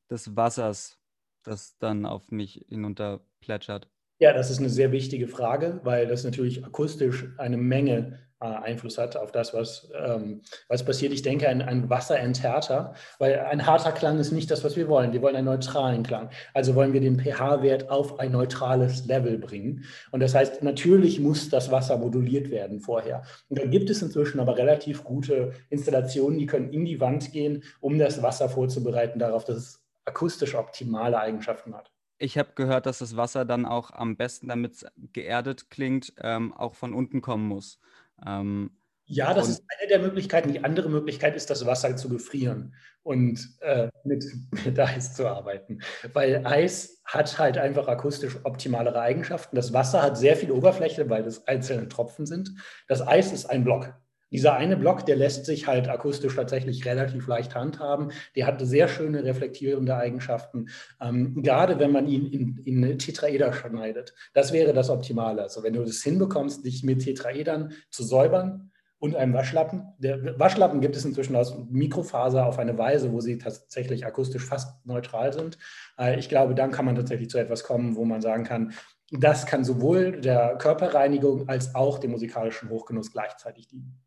[0.09, 0.99] des Wassers,
[1.43, 3.89] das dann auf mich hinunter plätschert?
[4.19, 9.17] Ja, das ist eine sehr wichtige Frage, weil das natürlich akustisch eine Menge Einfluss hat
[9.17, 11.11] auf das, was, ähm, was passiert.
[11.11, 15.11] Ich denke, ein, ein Wasserenthärter, weil ein harter Klang ist nicht das, was wir wollen.
[15.11, 16.29] Wir wollen einen neutralen Klang.
[16.53, 19.83] Also wollen wir den pH-Wert auf ein neutrales Level bringen.
[20.11, 23.23] Und das heißt, natürlich muss das Wasser moduliert werden vorher.
[23.49, 27.63] Und da gibt es inzwischen aber relativ gute Installationen, die können in die Wand gehen,
[27.81, 31.91] um das Wasser vorzubereiten darauf, dass es akustisch optimale Eigenschaften hat.
[32.21, 36.53] Ich habe gehört, dass das Wasser dann auch am besten, damit es geerdet klingt, ähm,
[36.53, 37.79] auch von unten kommen muss.
[38.25, 38.71] Ähm,
[39.11, 40.53] ja, das ist eine der Möglichkeiten.
[40.53, 44.23] Die andere Möglichkeit ist, das Wasser zu gefrieren und äh, mit,
[44.65, 45.79] mit Eis zu arbeiten.
[46.13, 49.55] Weil Eis hat halt einfach akustisch optimalere Eigenschaften.
[49.55, 52.51] Das Wasser hat sehr viel Oberfläche, weil das einzelne Tropfen sind.
[52.87, 53.95] Das Eis ist ein Block.
[54.31, 58.11] Dieser eine Block, der lässt sich halt akustisch tatsächlich relativ leicht handhaben.
[58.35, 60.67] Der hat sehr schöne reflektierende Eigenschaften,
[61.01, 64.13] ähm, gerade wenn man ihn in, in Tetraeder schneidet.
[64.33, 65.41] Das wäre das Optimale.
[65.41, 69.93] Also wenn du das hinbekommst, dich mit Tetraedern zu säubern und einem Waschlappen.
[69.97, 74.85] Der Waschlappen gibt es inzwischen aus Mikrofaser auf eine Weise, wo sie tatsächlich akustisch fast
[74.85, 75.57] neutral sind.
[75.97, 78.73] Äh, ich glaube, dann kann man tatsächlich zu etwas kommen, wo man sagen kann,
[79.11, 83.99] das kann sowohl der Körperreinigung als auch dem musikalischen Hochgenuss gleichzeitig dienen.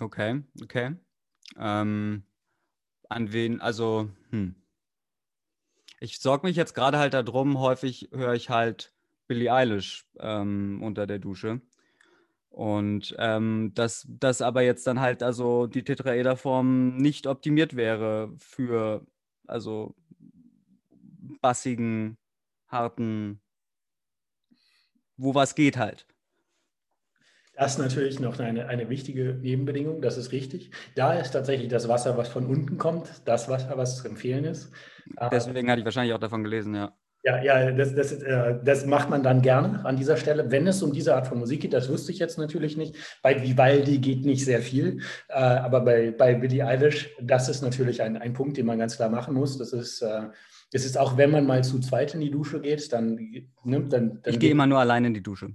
[0.00, 0.96] Okay, okay.
[1.56, 2.24] Ähm,
[3.08, 4.56] an wen, also, hm.
[6.00, 8.92] Ich sorge mich jetzt gerade halt darum, häufig höre ich halt
[9.26, 11.62] Billie Eilish ähm, unter der Dusche.
[12.50, 19.06] Und ähm, dass das aber jetzt dann halt also die Tetraederform nicht optimiert wäre für
[19.46, 19.94] also
[21.40, 22.16] bassigen,
[22.68, 23.40] harten,
[25.16, 26.06] wo was geht halt.
[27.56, 30.70] Das ist natürlich noch eine, eine wichtige Nebenbedingung, das ist richtig.
[30.96, 34.72] Da ist tatsächlich das Wasser, was von unten kommt, das Wasser, was zu empfehlen ist.
[35.30, 36.92] Deswegen hatte ich wahrscheinlich auch davon gelesen, ja.
[37.22, 40.82] Ja, ja das, das, äh, das macht man dann gerne an dieser Stelle, wenn es
[40.82, 41.72] um diese Art von Musik geht.
[41.72, 42.96] Das wusste ich jetzt natürlich nicht.
[43.22, 48.02] Bei Vivaldi geht nicht sehr viel, äh, aber bei, bei Billie Eilish, das ist natürlich
[48.02, 49.56] ein, ein Punkt, den man ganz klar machen muss.
[49.56, 50.28] Das ist, äh,
[50.72, 53.16] das ist auch, wenn man mal zu zweit in die Dusche geht, dann
[53.62, 54.34] nimmt dann, dann.
[54.34, 55.54] Ich gehe immer nur allein in die Dusche.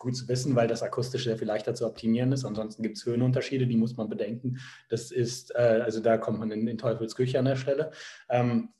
[0.00, 2.46] Gut zu wissen, weil das akustisch sehr viel leichter zu optimieren ist.
[2.46, 4.58] Ansonsten gibt es Höhenunterschiede, die muss man bedenken.
[4.88, 7.90] Das ist, äh, also da kommt man in den Teufelsküche an der Stelle.
[8.30, 8.70] Ähm,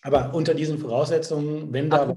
[0.00, 2.14] aber unter diesen Voraussetzungen, wenn da,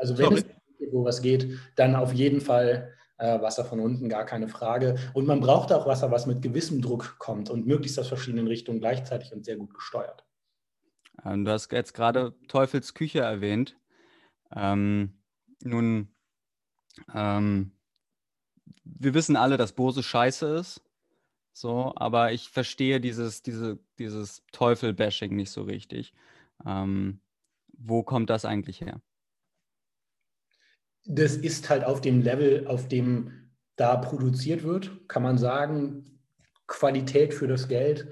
[0.00, 0.44] also wenn es
[0.90, 4.96] wo was geht, dann auf jeden Fall äh, Wasser von unten, gar keine Frage.
[5.14, 8.80] Und man braucht auch Wasser, was mit gewissem Druck kommt und möglichst aus verschiedenen Richtungen
[8.80, 10.24] gleichzeitig und sehr gut gesteuert.
[11.24, 13.78] Ähm, du hast jetzt gerade Teufelsküche erwähnt.
[14.54, 15.22] Ähm,
[15.62, 16.08] nun,
[17.14, 17.70] ähm,
[18.84, 20.82] wir wissen alle, dass Bose scheiße ist.
[21.52, 26.14] So, aber ich verstehe dieses, diese, dieses Teufel-Bashing nicht so richtig.
[26.64, 27.20] Ähm,
[27.72, 29.00] wo kommt das eigentlich her?
[31.04, 36.20] Das ist halt auf dem Level, auf dem da produziert wird, kann man sagen,
[36.66, 38.08] Qualität für das Geld,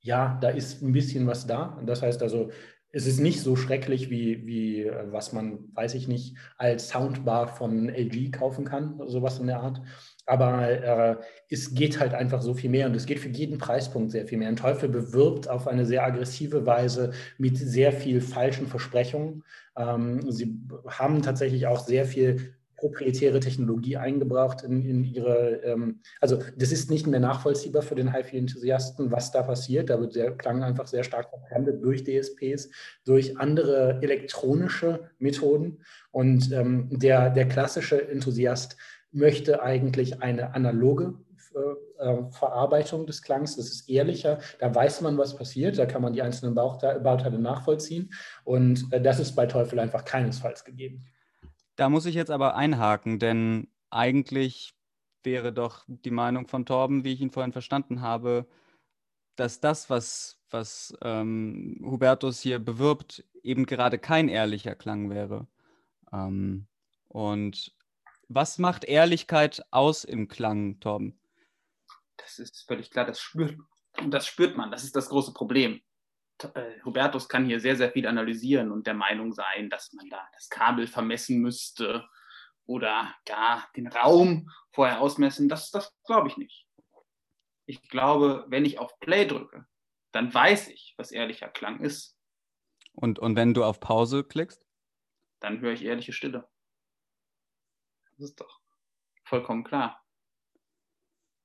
[0.00, 1.80] ja, da ist ein bisschen was da.
[1.86, 2.50] Das heißt also,
[2.94, 7.48] es ist nicht so schrecklich, wie, wie äh, was man, weiß ich nicht, als Soundbar
[7.48, 9.82] von LG kaufen kann, sowas in der Art.
[10.26, 11.16] Aber äh,
[11.50, 14.38] es geht halt einfach so viel mehr und es geht für jeden Preispunkt sehr viel
[14.38, 14.48] mehr.
[14.48, 19.42] Ein Teufel bewirbt auf eine sehr aggressive Weise mit sehr viel falschen Versprechungen.
[19.76, 26.40] Ähm, sie haben tatsächlich auch sehr viel proprietäre Technologie eingebracht in, in ihre, ähm, also
[26.54, 29.88] das ist nicht mehr nachvollziehbar für den HiFi-Enthusiasten, was da passiert.
[29.88, 32.68] Da wird der Klang einfach sehr stark verfremdet durch DSPs,
[33.06, 35.78] durch andere elektronische Methoden.
[36.10, 38.76] Und ähm, der, der klassische Enthusiast
[39.12, 41.14] möchte eigentlich eine analoge
[41.54, 43.56] äh, äh, Verarbeitung des Klangs.
[43.56, 44.40] Das ist ehrlicher.
[44.58, 45.78] Da weiß man, was passiert.
[45.78, 48.12] Da kann man die einzelnen Bauteile nachvollziehen.
[48.44, 51.06] Und äh, das ist bei Teufel einfach keinesfalls gegeben.
[51.76, 54.74] Da muss ich jetzt aber einhaken, denn eigentlich
[55.22, 58.46] wäre doch die Meinung von Torben, wie ich ihn vorhin verstanden habe,
[59.36, 65.46] dass das, was, was ähm, Hubertus hier bewirbt, eben gerade kein ehrlicher Klang wäre.
[66.12, 66.66] Ähm,
[67.08, 67.74] und
[68.28, 71.18] was macht Ehrlichkeit aus im Klang, Torben?
[72.16, 73.58] Das ist völlig klar, das spürt,
[74.08, 75.80] das spürt man, das ist das große Problem.
[76.54, 80.28] Äh, Hubertus kann hier sehr, sehr viel analysieren und der Meinung sein, dass man da
[80.32, 82.08] das Kabel vermessen müsste
[82.66, 85.48] oder gar den Raum vorher ausmessen.
[85.48, 86.66] Das, das glaube ich nicht.
[87.66, 89.66] Ich glaube, wenn ich auf Play drücke,
[90.12, 92.16] dann weiß ich, was ehrlicher Klang ist.
[92.92, 94.64] Und, und wenn du auf Pause klickst?
[95.40, 96.48] Dann höre ich ehrliche Stille.
[98.10, 98.60] Das ist doch
[99.24, 100.04] vollkommen klar.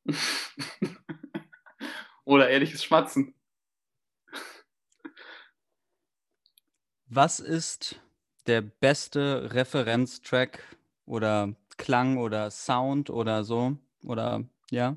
[2.26, 3.38] Oder ehrliches Schmatzen.
[7.12, 8.00] Was ist
[8.45, 13.78] der beste Referenztrack oder Klang oder Sound oder so?
[14.04, 14.95] Oder ja,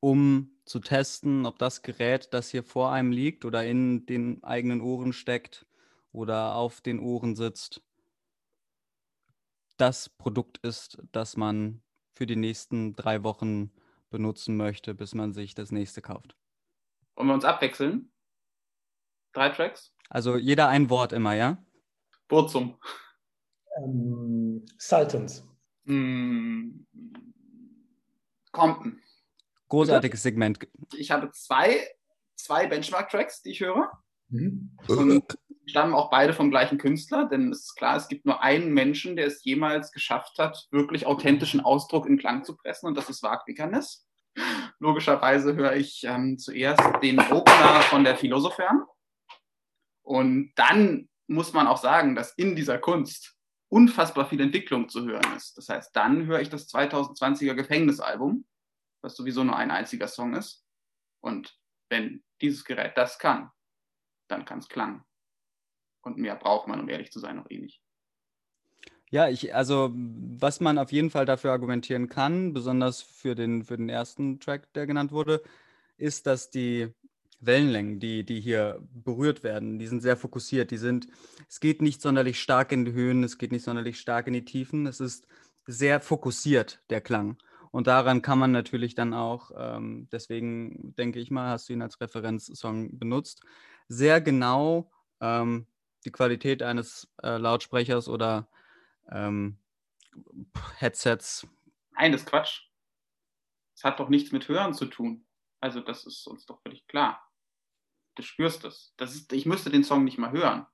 [0.00, 4.80] um zu testen, ob das Gerät, das hier vor einem liegt oder in den eigenen
[4.80, 5.66] Ohren steckt
[6.10, 7.82] oder auf den Ohren sitzt,
[9.76, 11.82] das Produkt ist, das man
[12.14, 13.72] für die nächsten drei Wochen
[14.08, 16.34] benutzen möchte, bis man sich das nächste kauft.
[17.14, 18.10] Wollen wir uns abwechseln?
[19.32, 19.94] Drei Tracks?
[20.10, 21.64] Also jeder ein Wort immer, ja?
[22.28, 22.76] Burzum.
[23.78, 25.46] Ähm, Sultans.
[25.84, 26.84] Mm,
[28.50, 29.00] Compton.
[29.68, 30.58] Großartiges Segment.
[30.96, 31.86] Ich habe zwei,
[32.34, 33.88] zwei Benchmark-Tracks, die ich höre.
[34.28, 34.76] Mhm.
[34.88, 38.74] Und stammen auch beide vom gleichen Künstler, denn es ist klar, es gibt nur einen
[38.74, 43.08] Menschen, der es jemals geschafft hat, wirklich authentischen Ausdruck in Klang zu pressen, und das
[43.08, 44.08] ist Wag Vikernes.
[44.80, 48.84] Logischerweise höre ich ähm, zuerst den Opener von der Philosophern
[50.10, 53.36] und dann muss man auch sagen, dass in dieser Kunst
[53.68, 55.56] unfassbar viel Entwicklung zu hören ist.
[55.56, 58.44] Das heißt, dann höre ich das 2020er Gefängnisalbum,
[59.02, 60.66] was sowieso nur ein einziger Song ist.
[61.22, 61.56] Und
[61.90, 63.52] wenn dieses Gerät das kann,
[64.28, 65.04] dann kann es klang.
[66.02, 67.80] Und mehr braucht man, um ehrlich zu sein, noch eh nicht.
[69.10, 73.76] Ja, ich, also was man auf jeden Fall dafür argumentieren kann, besonders für den, für
[73.76, 75.40] den ersten Track, der genannt wurde,
[75.98, 76.92] ist, dass die
[77.40, 80.70] Wellenlängen, die, die hier berührt werden, die sind sehr fokussiert.
[80.70, 81.08] Die sind,
[81.48, 84.44] es geht nicht sonderlich stark in die Höhen, es geht nicht sonderlich stark in die
[84.44, 84.86] Tiefen.
[84.86, 85.26] Es ist
[85.66, 87.38] sehr fokussiert, der Klang.
[87.70, 91.82] Und daran kann man natürlich dann auch, ähm, deswegen denke ich mal, hast du ihn
[91.82, 93.42] als Referenzsong benutzt,
[93.88, 95.66] sehr genau ähm,
[96.04, 98.48] die Qualität eines äh, Lautsprechers oder
[99.10, 99.58] ähm,
[100.78, 101.46] Headsets.
[101.92, 102.62] Nein, das ist Quatsch.
[103.76, 105.24] Es hat doch nichts mit Hören zu tun.
[105.60, 107.29] Also das ist uns doch völlig klar.
[108.14, 108.92] Du spürst es.
[108.96, 110.66] Das ist, ich müsste den Song nicht mal hören.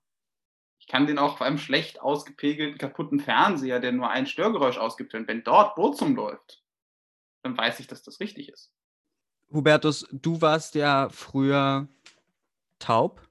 [0.78, 5.12] Ich kann den auch auf einem schlecht ausgepegelten, kaputten Fernseher, der nur ein Störgeräusch ausgibt,
[5.12, 5.26] hören.
[5.26, 6.62] Wenn dort Burzum läuft,
[7.42, 8.72] dann weiß ich, dass das richtig ist.
[9.52, 11.88] Hubertus, du warst ja früher
[12.78, 13.26] taub.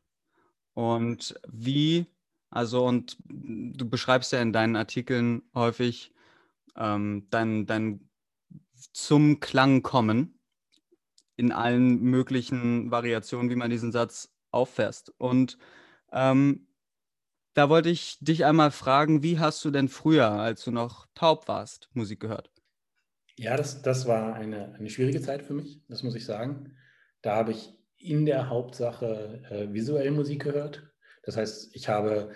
[0.73, 2.05] Und wie,
[2.49, 6.13] also, und du beschreibst ja in deinen Artikeln häufig
[6.75, 8.09] ähm, dein, dein
[8.91, 10.34] zum Klang kommen
[11.35, 15.13] in allen möglichen Variationen, wie man diesen Satz auffasst.
[15.17, 15.57] Und
[16.11, 16.67] ähm,
[17.53, 21.47] da wollte ich dich einmal fragen, wie hast du denn früher, als du noch taub
[21.47, 22.51] warst, Musik gehört?
[23.37, 26.77] Ja, das, das war eine, eine schwierige Zeit für mich, das muss ich sagen.
[27.21, 30.83] Da habe ich in der Hauptsache äh, visuell Musik gehört.
[31.23, 32.31] Das heißt, ich habe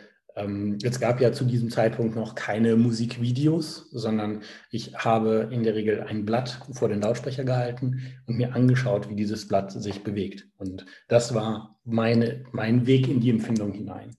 [0.83, 6.01] es gab ja zu diesem Zeitpunkt noch keine Musikvideos, sondern ich habe in der Regel
[6.01, 10.47] ein Blatt vor den Lautsprecher gehalten und mir angeschaut, wie dieses Blatt sich bewegt.
[10.57, 14.15] Und das war meine, mein Weg in die Empfindung hinein.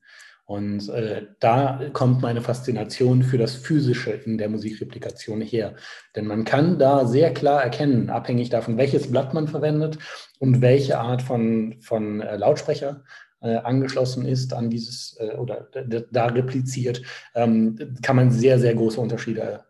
[0.50, 5.76] Und äh, da kommt meine Faszination für das Physische in der Musikreplikation her.
[6.16, 9.98] Denn man kann da sehr klar erkennen, abhängig davon, welches Blatt man verwendet
[10.40, 13.04] und welche Art von, von äh, Lautsprecher
[13.40, 15.68] äh, angeschlossen ist an dieses äh, oder
[16.10, 17.02] da repliziert,
[17.34, 19.64] ähm, kann man sehr, sehr große Unterschiede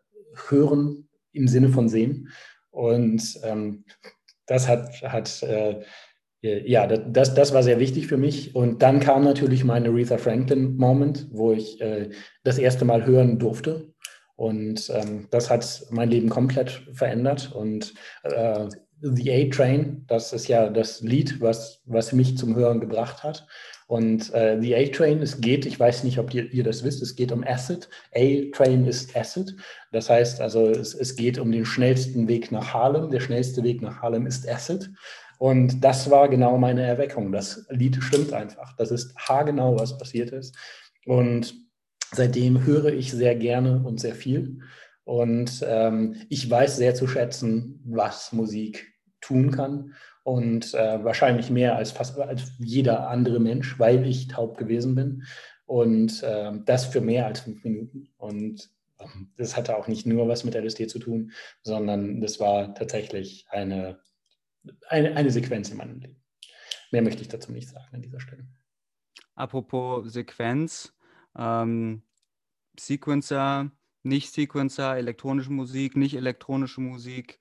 [0.48, 2.28] hören im Sinne von sehen.
[2.70, 3.85] Und ähm,
[4.46, 5.83] das hat, hat äh,
[6.42, 8.54] ja, das, das war sehr wichtig für mich.
[8.54, 11.78] Und dann kam natürlich mein Aretha Franklin-Moment, wo ich
[12.44, 13.92] das erste Mal hören durfte.
[14.37, 17.52] Und ähm, das hat mein Leben komplett verändert.
[17.52, 18.68] Und äh,
[19.03, 23.47] The A-Train, das ist ja das Lied, was, was mich zum Hören gebracht hat.
[23.87, 27.17] Und äh, The A-Train, es geht, ich weiß nicht, ob ihr, ihr, das wisst, es
[27.17, 27.89] geht um Acid.
[28.15, 29.57] A-Train ist Acid.
[29.91, 33.11] Das heißt also, es, es geht um den schnellsten Weg nach Harlem.
[33.11, 34.91] Der schnellste Weg nach Harlem ist Acid.
[35.39, 37.33] Und das war genau meine Erweckung.
[37.33, 38.77] Das Lied stimmt einfach.
[38.77, 40.55] Das ist haargenau, was passiert ist.
[41.07, 41.55] Und
[42.13, 44.61] seitdem höre ich sehr gerne und sehr viel.
[45.05, 48.89] Und ähm, ich weiß sehr zu schätzen, was Musik
[49.31, 49.95] tun kann.
[50.23, 55.23] Und äh, wahrscheinlich mehr als fast als jeder andere Mensch, weil ich taub gewesen bin.
[55.64, 58.09] Und äh, das für mehr als fünf Minuten.
[58.19, 62.75] Und ähm, das hatte auch nicht nur was mit LSD zu tun, sondern das war
[62.75, 64.01] tatsächlich eine,
[64.88, 66.23] eine, eine Sequenz in meinem Leben.
[66.90, 68.47] Mehr möchte ich dazu nicht sagen an dieser Stelle.
[69.37, 70.93] Apropos Sequenz,
[71.38, 72.03] ähm,
[72.79, 73.71] Sequencer,
[74.03, 77.38] nicht Sequencer, elektronische Musik, nicht elektronische Musik.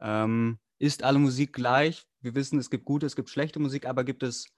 [0.00, 2.08] Ähm, ist alle Musik gleich?
[2.22, 4.52] Wir wissen, es gibt gute, es gibt schlechte Musik, aber gibt es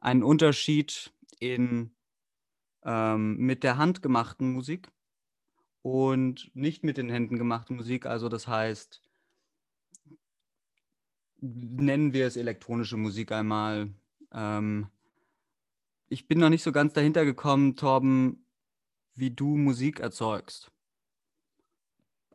[0.00, 1.94] einen Unterschied in
[2.82, 4.90] ähm, mit der Hand gemachten Musik
[5.82, 8.06] und nicht mit den Händen gemachten Musik?
[8.06, 9.00] Also das heißt,
[11.36, 13.94] nennen wir es elektronische Musik einmal.
[14.32, 14.88] Ähm,
[16.08, 18.44] ich bin noch nicht so ganz dahinter gekommen, Torben,
[19.14, 20.72] wie du Musik erzeugst.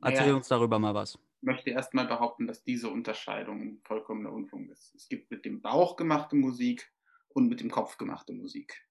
[0.01, 1.19] Erzähl naja, uns darüber mal was.
[1.43, 4.95] Möchte erstmal behaupten, dass diese Unterscheidung vollkommener Unfug ist.
[4.95, 6.91] Es gibt mit dem Bauch gemachte Musik
[7.27, 8.87] und mit dem Kopf gemachte Musik.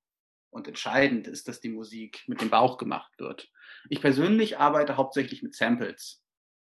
[0.50, 3.50] Und entscheidend ist, dass die Musik mit dem Bauch gemacht wird.
[3.88, 6.22] Ich persönlich arbeite hauptsächlich mit Samples.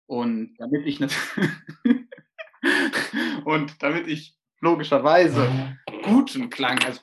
[0.06, 1.00] Und damit ich
[3.44, 7.00] und damit ich logischerweise guten Klang, also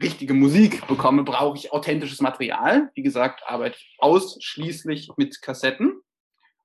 [0.00, 2.90] richtige Musik bekomme, brauche ich authentisches Material.
[2.94, 6.02] Wie gesagt, arbeite ich ausschließlich mit Kassetten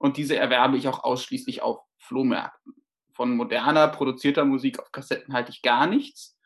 [0.05, 2.75] und diese erwerbe ich auch ausschließlich auf Flohmärkten.
[3.11, 6.37] Von moderner, produzierter Musik auf Kassetten halte ich gar nichts,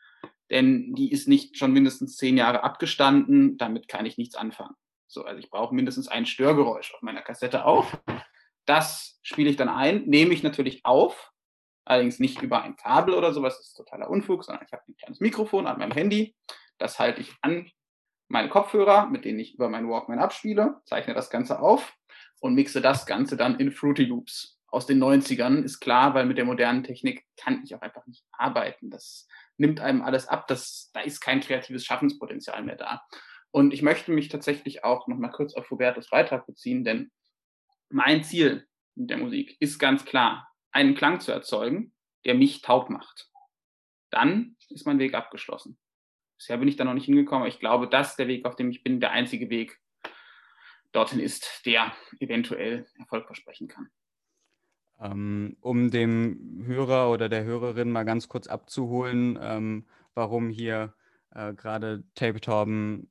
[0.50, 4.74] denn die ist nicht schon mindestens zehn Jahre abgestanden, damit kann ich nichts anfangen.
[5.06, 7.86] So, also ich brauche mindestens ein Störgeräusch auf meiner Kassette auch.
[8.64, 11.32] Das spiele ich dann ein, nehme ich natürlich auf,
[11.84, 14.96] allerdings nicht über ein Kabel oder sowas, das ist totaler Unfug, sondern ich habe ein
[14.96, 16.34] kleines Mikrofon an meinem Handy,
[16.78, 17.70] das halte ich an
[18.28, 21.94] meine Kopfhörer, mit denen ich über meinen Walkman abspiele, zeichne das Ganze auf
[22.40, 24.58] und mixe das Ganze dann in Fruity Loops.
[24.66, 28.24] Aus den 90ern ist klar, weil mit der modernen Technik kann ich auch einfach nicht
[28.32, 28.90] arbeiten.
[28.90, 29.26] Das
[29.56, 30.46] nimmt einem alles ab.
[30.48, 33.02] Das, da ist kein kreatives Schaffenspotenzial mehr da.
[33.50, 37.10] Und ich möchte mich tatsächlich auch noch mal kurz auf Hubertus Beitrag beziehen, denn
[37.88, 41.92] mein Ziel mit der Musik ist ganz klar, einen Klang zu erzeugen,
[42.24, 43.28] der mich taub macht.
[44.10, 45.78] Dann ist mein Weg abgeschlossen.
[46.38, 48.70] Bisher bin ich da noch nicht hingekommen, aber ich glaube, dass der Weg, auf dem
[48.70, 49.79] ich bin, der einzige Weg
[50.92, 53.88] dorthin ist, der eventuell Erfolg versprechen kann.
[55.00, 60.94] Ähm, um dem Hörer oder der Hörerin mal ganz kurz abzuholen, ähm, warum hier
[61.30, 63.08] äh, gerade Tape Torben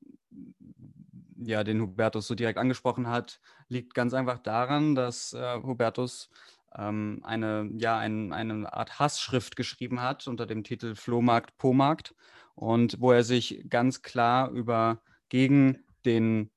[1.42, 6.30] ja, den Hubertus so direkt angesprochen hat, liegt ganz einfach daran, dass äh, Hubertus
[6.76, 12.14] ähm, eine, ja, ein, eine Art Hassschrift geschrieben hat unter dem Titel Flohmarkt, Pomarkt
[12.54, 16.50] und wo er sich ganz klar über gegen den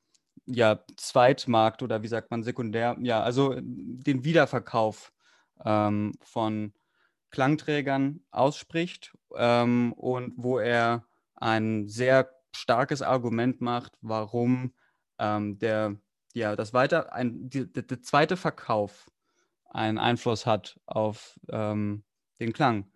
[0.46, 5.14] ja, Zweitmarkt oder wie sagt man Sekundär, ja, also den Wiederverkauf
[5.66, 6.74] ähm, von
[7.32, 14.74] Klangträgern ausspricht und wo er ein sehr starkes Argument macht, warum
[15.18, 15.96] ähm, der,
[16.34, 19.10] ja, das weiter, ein, die, der zweite Verkauf
[19.66, 22.04] einen Einfluss hat auf ähm,
[22.40, 22.92] den Klang.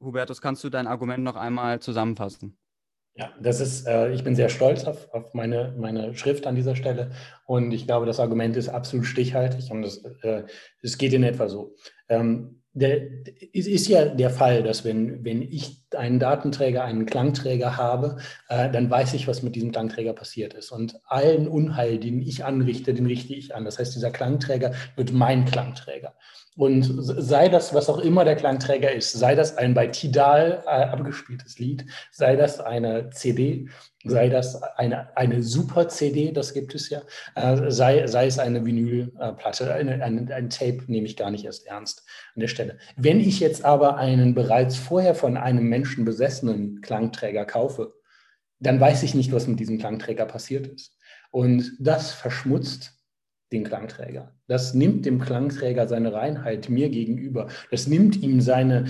[0.00, 2.59] Hubertus, kannst du dein Argument noch einmal zusammenfassen?
[3.14, 6.76] Ja, das ist, äh, ich bin sehr stolz auf, auf meine, meine Schrift an dieser
[6.76, 7.10] Stelle
[7.44, 10.44] und ich glaube, das Argument ist absolut stichhaltig und es, äh,
[10.82, 11.74] es geht in etwa so.
[12.08, 13.00] Ähm, der,
[13.52, 18.18] es ist ja der Fall, dass wenn, wenn ich einen Datenträger, einen Klangträger habe,
[18.48, 20.70] äh, dann weiß ich, was mit diesem Klangträger passiert ist.
[20.70, 23.64] Und allen Unheil, den ich anrichte, den richte ich an.
[23.64, 26.14] Das heißt, dieser Klangträger wird mein Klangträger.
[26.56, 30.68] Und sei das, was auch immer der Klangträger ist, sei das ein bei Tidal äh,
[30.68, 33.68] abgespieltes Lied, sei das eine CD,
[34.04, 37.00] sei das eine, eine Super-CD, das gibt es ja,
[37.34, 41.66] äh, sei, sei es eine Vinylplatte, eine, ein, ein Tape nehme ich gar nicht erst
[41.66, 42.78] ernst an der Stelle.
[42.96, 47.94] Wenn ich jetzt aber einen bereits vorher von einem Menschen besessenen Klangträger kaufe,
[48.58, 50.96] dann weiß ich nicht, was mit diesem Klangträger passiert ist.
[51.30, 52.92] Und das verschmutzt
[53.52, 54.32] den Klangträger.
[54.46, 57.48] Das nimmt dem Klangträger seine Reinheit mir gegenüber.
[57.70, 58.84] Das nimmt ihm seine,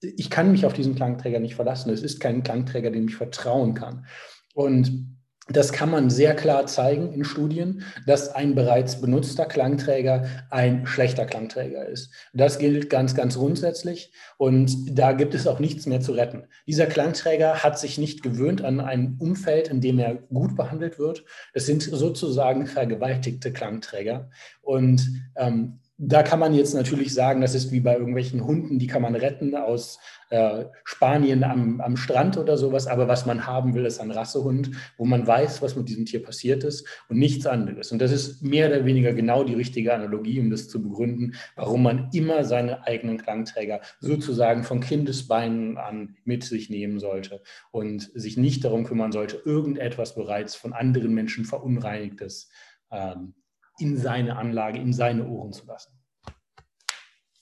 [0.00, 1.90] ich kann mich auf diesen Klangträger nicht verlassen.
[1.90, 4.06] Es ist kein Klangträger, dem ich vertrauen kann.
[4.54, 5.17] Und
[5.48, 11.24] das kann man sehr klar zeigen in Studien, dass ein bereits benutzter Klangträger ein schlechter
[11.24, 12.12] Klangträger ist.
[12.34, 16.44] Das gilt ganz, ganz grundsätzlich und da gibt es auch nichts mehr zu retten.
[16.66, 21.24] Dieser Klangträger hat sich nicht gewöhnt an ein Umfeld, in dem er gut behandelt wird.
[21.54, 24.30] Das sind sozusagen vergewaltigte Klangträger
[24.60, 25.02] und
[25.36, 29.02] ähm, da kann man jetzt natürlich sagen, das ist wie bei irgendwelchen Hunden, die kann
[29.02, 29.98] man retten aus
[30.30, 32.86] äh, Spanien am, am Strand oder sowas.
[32.86, 36.22] Aber was man haben will, ist ein Rassehund, wo man weiß, was mit diesem Tier
[36.22, 37.90] passiert ist und nichts anderes.
[37.90, 41.82] Und das ist mehr oder weniger genau die richtige Analogie, um das zu begründen, warum
[41.82, 47.42] man immer seine eigenen Klangträger sozusagen von Kindesbeinen an mit sich nehmen sollte
[47.72, 52.50] und sich nicht darum kümmern sollte, irgendetwas bereits von anderen Menschen verunreinigtes
[52.92, 53.34] ähm,
[53.78, 55.92] in seine Anlage, in seine Ohren zu lassen.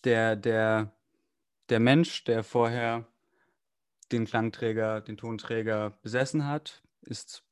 [0.04, 0.92] Der, der,
[1.68, 3.06] der Mensch, der vorher
[4.12, 7.44] den Klangträger, den Tonträger besessen hat, ist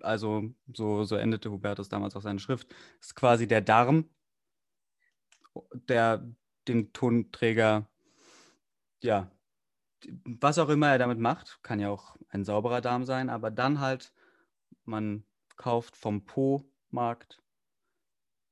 [0.00, 2.68] also, so, so endete Hubertus damals auch seine Schrift,
[3.00, 4.08] ist quasi der Darm,
[5.72, 6.26] der
[6.68, 7.88] den Tonträger,
[9.02, 9.30] ja,
[10.24, 13.80] was auch immer er damit macht, kann ja auch ein sauberer Darm sein, aber dann
[13.80, 14.12] halt,
[14.84, 15.24] man
[15.56, 17.42] kauft vom Po-Markt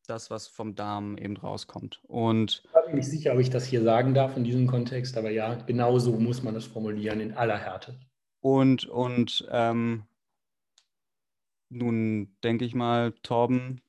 [0.07, 2.01] das, was vom Darm eben rauskommt.
[2.05, 5.31] Und ich bin nicht sicher, ob ich das hier sagen darf in diesem Kontext, aber
[5.31, 7.99] ja, genau so muss man das formulieren in aller Härte.
[8.41, 10.05] Und, und ähm,
[11.71, 13.81] nun denke ich mal, Torben,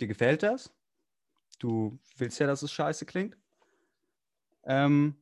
[0.00, 0.72] dir gefällt das?
[1.58, 3.36] Du willst ja, dass es scheiße klingt.
[4.64, 5.14] Ähm,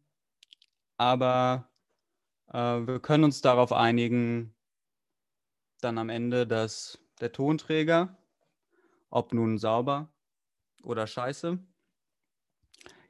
[0.97, 1.69] aber
[2.53, 4.55] äh, wir können uns darauf einigen,
[5.81, 8.17] dann am Ende, dass der Tonträger,
[9.11, 10.12] ob nun sauber
[10.83, 11.59] oder scheiße.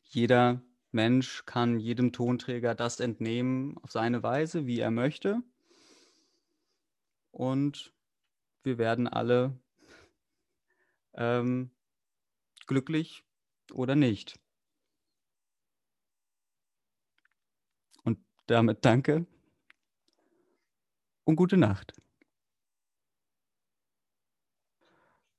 [0.03, 5.43] Jeder Mensch kann jedem Tonträger das entnehmen auf seine Weise, wie er möchte.
[7.31, 7.95] Und
[8.62, 9.59] wir werden alle
[11.14, 11.70] ähm,
[12.66, 13.25] glücklich
[13.73, 14.39] oder nicht.
[18.05, 19.27] Und damit danke
[21.25, 21.95] und gute Nacht.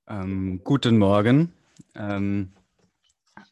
[0.06, 1.54] Ähm, guten Morgen
[1.94, 2.52] ähm,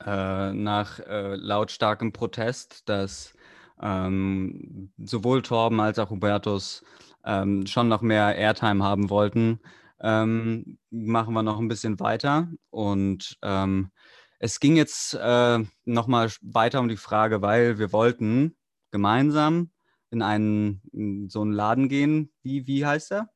[0.04, 3.34] äh, nach äh, lautstarkem Protest, dass
[3.80, 6.84] ähm, sowohl Torben als auch Hubertus
[7.24, 9.60] ähm, schon noch mehr Airtime haben wollten,
[10.00, 12.48] ähm, machen wir noch ein bisschen weiter.
[12.70, 13.90] Und ähm,
[14.38, 18.56] es ging jetzt äh, nochmal weiter um die Frage, weil wir wollten
[18.90, 19.70] gemeinsam
[20.10, 22.32] in einen in so einen Laden gehen.
[22.42, 23.30] Wie, wie heißt er?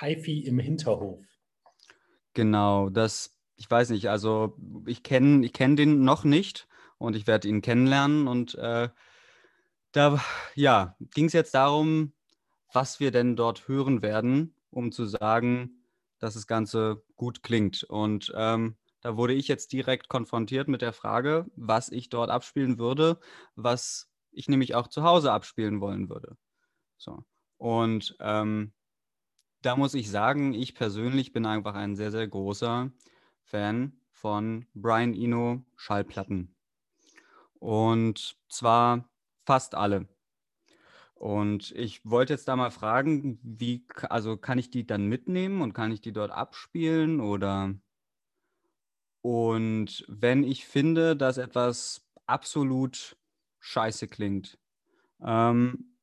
[0.00, 1.24] HiFi im Hinterhof.
[2.34, 4.56] Genau, das ich weiß nicht, also
[4.86, 8.26] ich kenne ich kenn den noch nicht und ich werde ihn kennenlernen.
[8.26, 8.88] Und äh,
[9.92, 10.18] da
[10.54, 12.14] ja, ging es jetzt darum,
[12.72, 15.84] was wir denn dort hören werden, um zu sagen,
[16.18, 17.84] dass das Ganze gut klingt.
[17.84, 22.78] Und ähm, da wurde ich jetzt direkt konfrontiert mit der Frage, was ich dort abspielen
[22.78, 23.20] würde,
[23.56, 26.38] was ich nämlich auch zu Hause abspielen wollen würde.
[26.96, 27.24] So.
[27.58, 28.72] Und ähm,
[29.60, 32.90] da muss ich sagen, ich persönlich bin einfach ein sehr, sehr großer
[33.42, 36.54] Fan von Brian Eno Schallplatten.
[37.54, 39.08] Und zwar
[39.44, 40.08] fast alle.
[41.14, 45.74] Und ich wollte jetzt da mal fragen, wie, also kann ich die dann mitnehmen und
[45.74, 47.74] kann ich die dort abspielen oder
[49.22, 53.16] und wenn ich finde, dass etwas absolut
[53.58, 54.58] scheiße klingt,
[55.22, 55.96] ähm,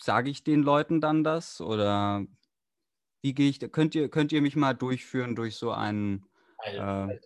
[0.00, 2.26] sage ich den Leuten dann das oder
[3.22, 6.27] wie gehe ich, könnt ihr, könnt ihr mich mal durchführen durch so einen
[6.64, 7.18] äh,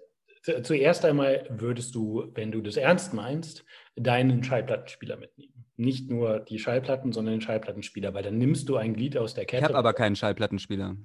[0.42, 3.64] Zuerst einmal würdest du, wenn du das ernst meinst,
[3.94, 5.52] deinen Schallplattenspieler mitnehmen.
[5.76, 9.44] Nicht nur die Schallplatten, sondern den Schallplattenspieler, weil dann nimmst du ein Glied aus der
[9.44, 9.62] Kette.
[9.62, 10.96] Ich habe aber keinen Schallplattenspieler.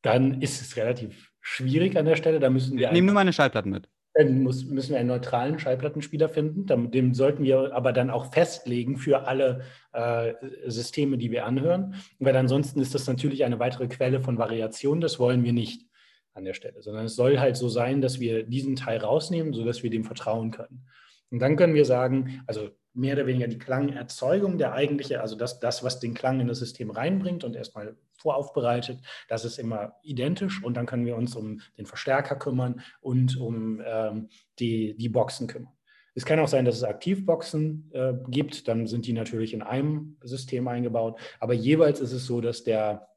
[0.00, 2.40] Dann ist es relativ schwierig an der Stelle.
[2.40, 2.86] Da müssen wir.
[2.86, 3.88] Ich nehme nur meine Schallplatten mit.
[4.14, 6.90] Dann muss, müssen wir einen neutralen Schallplattenspieler finden.
[6.90, 9.62] Den sollten wir aber dann auch festlegen für alle
[9.92, 10.32] äh,
[10.66, 11.96] Systeme, die wir anhören.
[12.18, 15.02] Weil ansonsten ist das natürlich eine weitere Quelle von Variation.
[15.02, 15.86] Das wollen wir nicht
[16.34, 19.82] an der Stelle, sondern es soll halt so sein, dass wir diesen Teil rausnehmen, sodass
[19.82, 20.86] wir dem vertrauen können.
[21.30, 25.60] Und dann können wir sagen, also mehr oder weniger die Klangerzeugung, der eigentliche, also das,
[25.60, 30.62] das, was den Klang in das System reinbringt und erstmal voraufbereitet, das ist immer identisch
[30.62, 34.28] und dann können wir uns um den Verstärker kümmern und um ähm,
[34.58, 35.72] die, die Boxen kümmern.
[36.14, 40.18] Es kann auch sein, dass es Aktivboxen äh, gibt, dann sind die natürlich in einem
[40.22, 43.08] System eingebaut, aber jeweils ist es so, dass der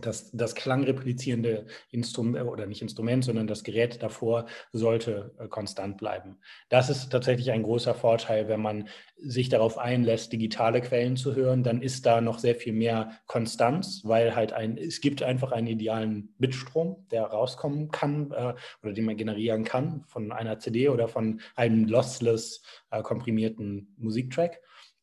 [0.00, 6.38] das, das klangreplizierende Instrument oder nicht Instrument, sondern das Gerät davor sollte äh, konstant bleiben.
[6.68, 11.62] Das ist tatsächlich ein großer Vorteil, wenn man sich darauf einlässt, digitale Quellen zu hören,
[11.62, 15.66] dann ist da noch sehr viel mehr Konstanz, weil halt ein, es gibt einfach einen
[15.66, 21.08] idealen Bitstrom, der rauskommen kann äh, oder den man generieren kann von einer CD oder
[21.08, 24.60] von einem lossless äh, komprimierten Musiktrack.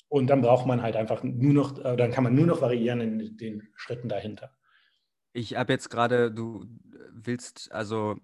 [0.08, 3.02] Und dann braucht man halt einfach nur noch, äh, dann kann man nur noch variieren
[3.02, 4.52] in den Schritten dahinter.
[5.36, 6.66] Ich habe jetzt gerade, du
[7.12, 8.16] willst, also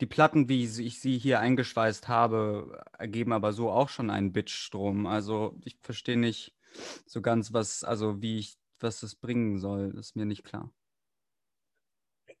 [0.00, 5.06] die Platten, wie ich sie hier eingeschweißt habe, ergeben aber so auch schon einen Bitstrom.
[5.06, 6.52] Also ich verstehe nicht
[7.06, 10.74] so ganz, was, also wie ich, was das bringen soll, ist mir nicht klar.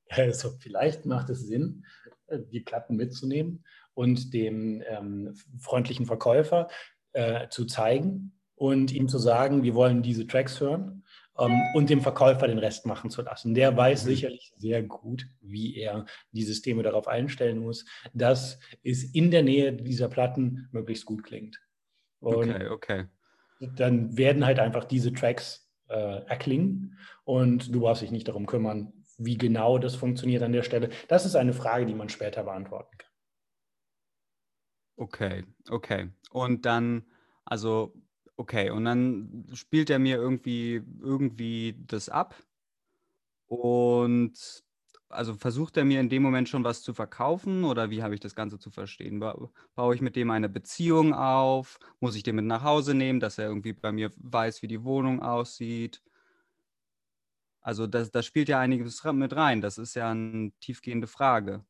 [0.08, 1.86] Also vielleicht macht es Sinn,
[2.26, 3.64] äh, die Platten mitzunehmen
[3.94, 6.66] und dem ähm, freundlichen Verkäufer
[7.12, 11.04] äh, zu zeigen und ihm zu sagen, wir wollen diese Tracks hören
[11.40, 13.54] ähm, und dem Verkäufer den Rest machen zu lassen.
[13.54, 14.08] Der weiß mhm.
[14.08, 19.72] sicherlich sehr gut, wie er die Systeme darauf einstellen muss, dass es in der Nähe
[19.72, 21.60] dieser Platten möglichst gut klingt.
[22.20, 23.04] Und okay, okay.
[23.76, 28.92] Dann werden halt einfach diese Tracks äh, erklingen und du brauchst dich nicht darum kümmern,
[29.18, 30.88] wie genau das funktioniert an der Stelle.
[31.08, 33.10] Das ist eine Frage, die man später beantworten kann.
[34.96, 36.10] Okay, okay.
[36.30, 37.04] Und dann,
[37.44, 37.94] also
[38.40, 42.34] Okay, und dann spielt er mir irgendwie, irgendwie das ab.
[43.48, 44.64] Und
[45.08, 48.20] also versucht er mir in dem Moment schon was zu verkaufen oder wie habe ich
[48.20, 49.18] das Ganze zu verstehen?
[49.18, 49.36] Ba
[49.74, 51.78] baue ich mit dem eine Beziehung auf?
[51.98, 54.84] Muss ich den mit nach Hause nehmen, dass er irgendwie bei mir weiß, wie die
[54.84, 56.00] Wohnung aussieht?
[57.62, 59.60] Also das, das spielt ja einiges mit rein.
[59.60, 61.64] Das ist ja eine tiefgehende Frage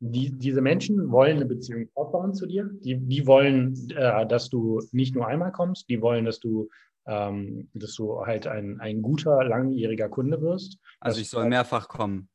[0.00, 2.68] die, diese Menschen wollen eine Beziehung aufbauen zu dir.
[2.72, 6.68] Die, die wollen, äh, dass du nicht nur einmal kommst, die wollen, dass du,
[7.06, 10.78] ähm, dass du halt ein, ein guter, langjähriger Kunde wirst.
[11.00, 12.28] Also ich soll mehrfach kommen.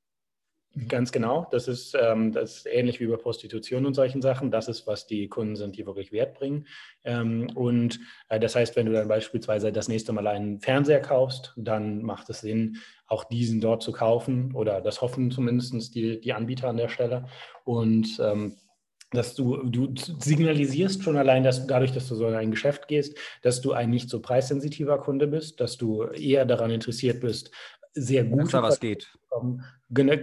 [0.90, 1.48] Ganz genau.
[1.52, 4.52] Das ist, ähm, das ist ähnlich wie bei Prostitution und solchen Sachen.
[4.52, 6.68] Das ist, was die Kunden sind, die wirklich Wert bringen.
[7.06, 11.54] Ähm, und äh, das heißt, wenn du dann beispielsweise das nächste Mal einen Fernseher kaufst,
[11.56, 16.34] dann macht es Sinn, auch diesen dort zu kaufen oder das hoffen zumindest die, die
[16.34, 17.28] Anbieter an der Stelle.
[17.64, 18.58] Und ähm,
[19.12, 23.18] dass du, du signalisierst schon allein, dass dadurch, dass du so in ein Geschäft gehst,
[23.44, 27.52] dass du ein nicht so preissensitiver Kunde bist, dass du eher daran interessiert bist,
[27.96, 29.18] sehr gut was geht.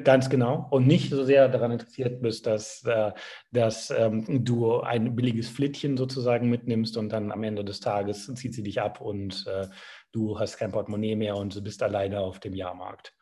[0.05, 0.66] Ganz genau.
[0.70, 3.12] Und nicht so sehr daran interessiert bist, dass, äh,
[3.53, 8.55] dass ähm, du ein billiges Flittchen sozusagen mitnimmst und dann am Ende des Tages zieht
[8.55, 9.68] sie dich ab und äh,
[10.12, 13.14] du hast kein Portemonnaie mehr und bist alleine auf dem Jahrmarkt.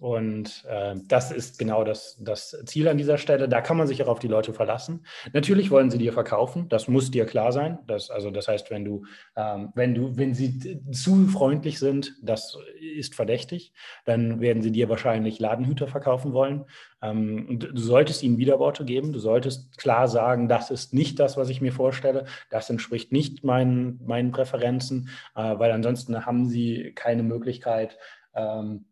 [0.00, 3.50] Und äh, das ist genau das, das Ziel an dieser Stelle.
[3.50, 5.04] Da kann man sich auch auf die Leute verlassen.
[5.34, 7.80] Natürlich wollen sie dir verkaufen, das muss dir klar sein.
[7.86, 9.04] Das, also das heißt, wenn du,
[9.36, 13.74] ähm, wenn du, wenn sie zu freundlich sind, das ist verdächtig,
[14.06, 16.64] dann werden sie dir wahrscheinlich Ladenhüter verkaufen wollen.
[17.02, 19.12] Ähm, du solltest ihnen Widerworte geben.
[19.12, 22.24] Du solltest klar sagen, das ist nicht das, was ich mir vorstelle.
[22.48, 27.98] Das entspricht nicht meinen, meinen Präferenzen, äh, weil ansonsten haben sie keine Möglichkeit,
[28.34, 28.86] ähm,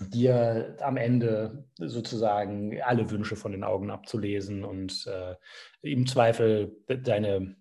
[0.00, 5.34] dir am Ende sozusagen alle Wünsche von den Augen abzulesen und äh,
[5.82, 7.56] im Zweifel deine,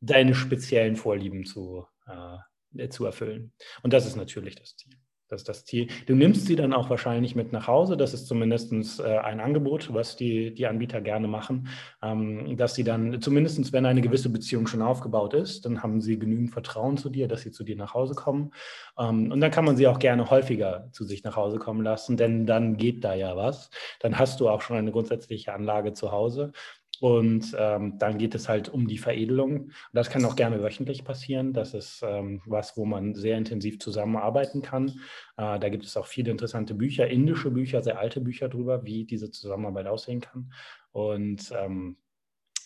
[0.00, 3.52] deine speziellen Vorlieben zu, äh, zu erfüllen.
[3.82, 4.94] Und das ist natürlich das Ziel.
[5.28, 5.88] Das ist das Ziel.
[6.06, 7.96] Du nimmst sie dann auch wahrscheinlich mit nach Hause.
[7.96, 11.68] Das ist zumindest äh, ein Angebot, was die, die Anbieter gerne machen,
[12.00, 16.18] ähm, dass sie dann, zumindest wenn eine gewisse Beziehung schon aufgebaut ist, dann haben sie
[16.18, 18.52] genügend Vertrauen zu dir, dass sie zu dir nach Hause kommen.
[18.98, 22.16] Ähm, und dann kann man sie auch gerne häufiger zu sich nach Hause kommen lassen,
[22.16, 23.70] denn dann geht da ja was.
[24.00, 26.52] Dann hast du auch schon eine grundsätzliche Anlage zu Hause.
[27.00, 29.70] Und ähm, dann geht es halt um die Veredelung.
[29.92, 31.52] Das kann auch gerne wöchentlich passieren.
[31.52, 34.88] Das ist ähm, was, wo man sehr intensiv zusammenarbeiten kann.
[35.36, 39.04] Äh, da gibt es auch viele interessante Bücher, indische Bücher, sehr alte Bücher darüber, wie
[39.04, 40.52] diese Zusammenarbeit aussehen kann.
[40.92, 41.96] Und ähm,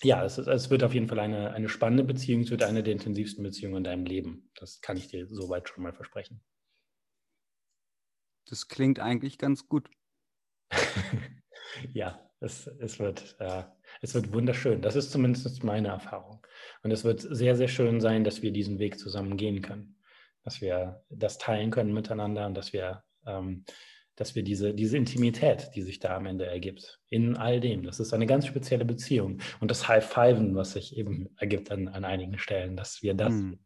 [0.03, 2.43] ja, es, es, wird auf jeden Fall eine, eine spannende Beziehung.
[2.43, 4.51] Es wird eine der intensivsten Beziehungen in deinem Leben.
[4.55, 6.41] Das kann ich dir soweit schon mal versprechen.
[8.49, 9.91] Das klingt eigentlich ganz gut.
[11.93, 13.65] ja, es, es, wird, äh,
[14.01, 14.81] Es wird wunderschön.
[14.81, 16.45] Das ist zumindest meine Erfahrung.
[16.83, 19.97] Und es wird sehr, sehr schön sein, dass wir diesen Weg zusammen gehen können.
[20.43, 23.65] Dass wir das teilen können miteinander und dass wir, ähm,
[24.17, 28.01] dass wir diese, diese Intimität, die sich da am Ende ergibt, in all dem, das
[28.01, 29.41] ist eine ganz spezielle Beziehung.
[29.61, 33.59] Und das High-Fiven, was sich eben ergibt an, an einigen Stellen, dass wir das, mhm.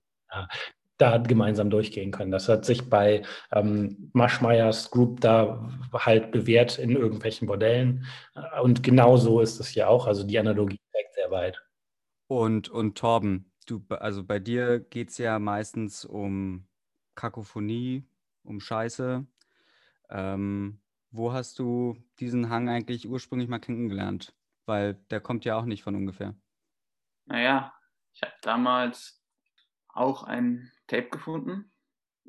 [0.97, 2.31] Da gemeinsam durchgehen können.
[2.31, 3.23] Das hat sich bei
[3.53, 8.07] ähm, Maschmeyers Group da halt bewährt in irgendwelchen Modellen.
[8.63, 10.07] Und genau so ist es hier auch.
[10.07, 11.63] Also die Analogie trägt sehr weit.
[12.27, 16.67] Und, und Torben, du, also bei dir geht es ja meistens um
[17.15, 18.05] Kakophonie,
[18.45, 19.27] um Scheiße.
[20.11, 20.81] Ähm,
[21.11, 24.35] wo hast du diesen Hang eigentlich ursprünglich mal kennengelernt?
[24.67, 26.35] Weil der kommt ja auch nicht von ungefähr.
[27.27, 27.73] Naja,
[28.13, 29.23] ich habe damals
[29.89, 31.73] auch ein Tape gefunden,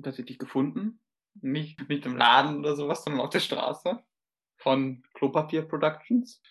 [0.02, 1.00] tatsächlich gefunden.
[1.42, 4.02] Nicht, nicht im Laden oder sowas, sondern auf der Straße
[4.58, 6.42] von Klopapier Productions.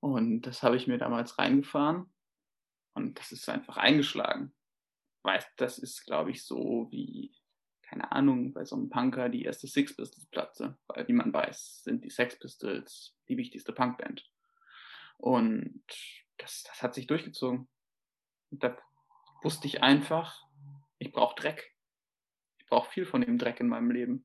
[0.00, 2.12] Und das habe ich mir damals reingefahren
[2.94, 4.54] und das ist einfach eingeschlagen.
[5.22, 7.34] Weißt, das ist, glaube ich, so wie,
[7.82, 11.82] keine Ahnung, bei so einem Punker die erste Six Pistols Platte, weil wie man weiß,
[11.84, 14.30] sind die Sex Pistols die wichtigste Punkband.
[15.18, 15.84] Und
[16.38, 17.68] das, das hat sich durchgezogen.
[18.50, 18.76] Und da
[19.42, 20.45] wusste ich einfach,
[20.98, 21.72] ich brauche Dreck.
[22.58, 24.24] Ich brauche viel von dem Dreck in meinem Leben.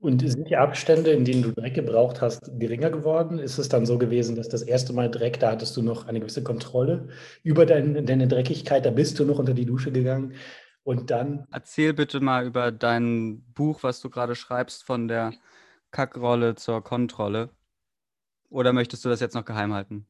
[0.00, 3.40] Und sind die Abstände, in denen du Dreck gebraucht hast, geringer geworden?
[3.40, 6.20] Ist es dann so gewesen, dass das erste Mal Dreck, da hattest du noch eine
[6.20, 7.08] gewisse Kontrolle
[7.42, 10.34] über dein, deine Dreckigkeit, da bist du noch unter die Dusche gegangen
[10.84, 11.46] und dann.
[11.50, 15.32] Erzähl bitte mal über dein Buch, was du gerade schreibst, von der
[15.90, 17.50] Kackrolle zur Kontrolle.
[18.50, 20.06] Oder möchtest du das jetzt noch geheim halten?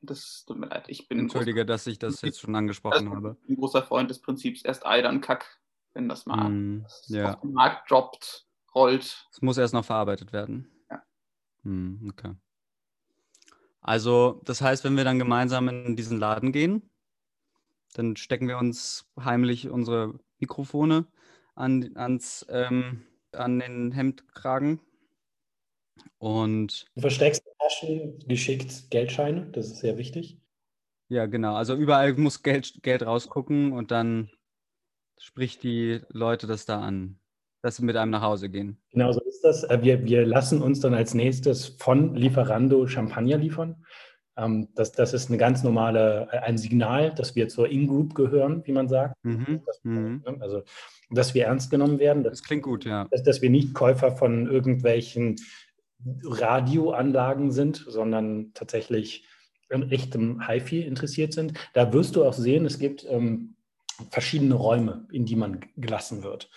[0.00, 0.84] Das tut mir leid.
[0.88, 3.36] Ich bin Entschuldige, dass ich das jetzt schon angesprochen habe.
[3.40, 5.60] Ich bin ein großer Freund des Prinzips erst Ei, dann Kack,
[5.92, 7.34] wenn das mal mm, ja.
[7.34, 9.26] auf den Markt droppt, rollt.
[9.32, 10.70] Es muss erst noch verarbeitet werden.
[10.90, 11.02] Ja.
[11.64, 12.34] Mm, okay.
[13.80, 16.90] Also, das heißt, wenn wir dann gemeinsam in diesen Laden gehen,
[17.94, 21.06] dann stecken wir uns heimlich unsere Mikrofone
[21.54, 24.80] an, ans, ähm, an den Hemdkragen
[26.18, 30.38] und du versteckst Taschen geschickt Geldscheine, das ist sehr wichtig.
[31.08, 31.54] Ja, genau.
[31.54, 34.30] Also überall muss Geld, Geld rausgucken und dann
[35.18, 37.18] spricht die Leute das da an,
[37.62, 38.78] dass sie mit einem nach Hause gehen.
[38.90, 39.64] Genau so ist das.
[39.64, 43.84] Äh, wir, wir lassen uns dann als nächstes von Lieferando Champagner liefern.
[44.36, 48.62] Ähm, das, das ist eine ganz normale, äh, ein Signal, dass wir zur In-Group gehören,
[48.66, 49.14] wie man sagt.
[49.24, 49.62] Mhm.
[49.82, 50.22] Mhm.
[50.40, 50.62] Also,
[51.10, 52.22] dass wir ernst genommen werden.
[52.22, 53.06] Dass, das klingt gut, ja.
[53.10, 55.36] Dass, dass wir nicht Käufer von irgendwelchen
[56.22, 59.24] Radioanlagen sind, sondern tatsächlich
[59.70, 61.54] in echtem HiFi interessiert sind.
[61.74, 63.56] Da wirst du auch sehen, es gibt ähm,
[64.10, 66.48] verschiedene Räume, in die man gelassen wird.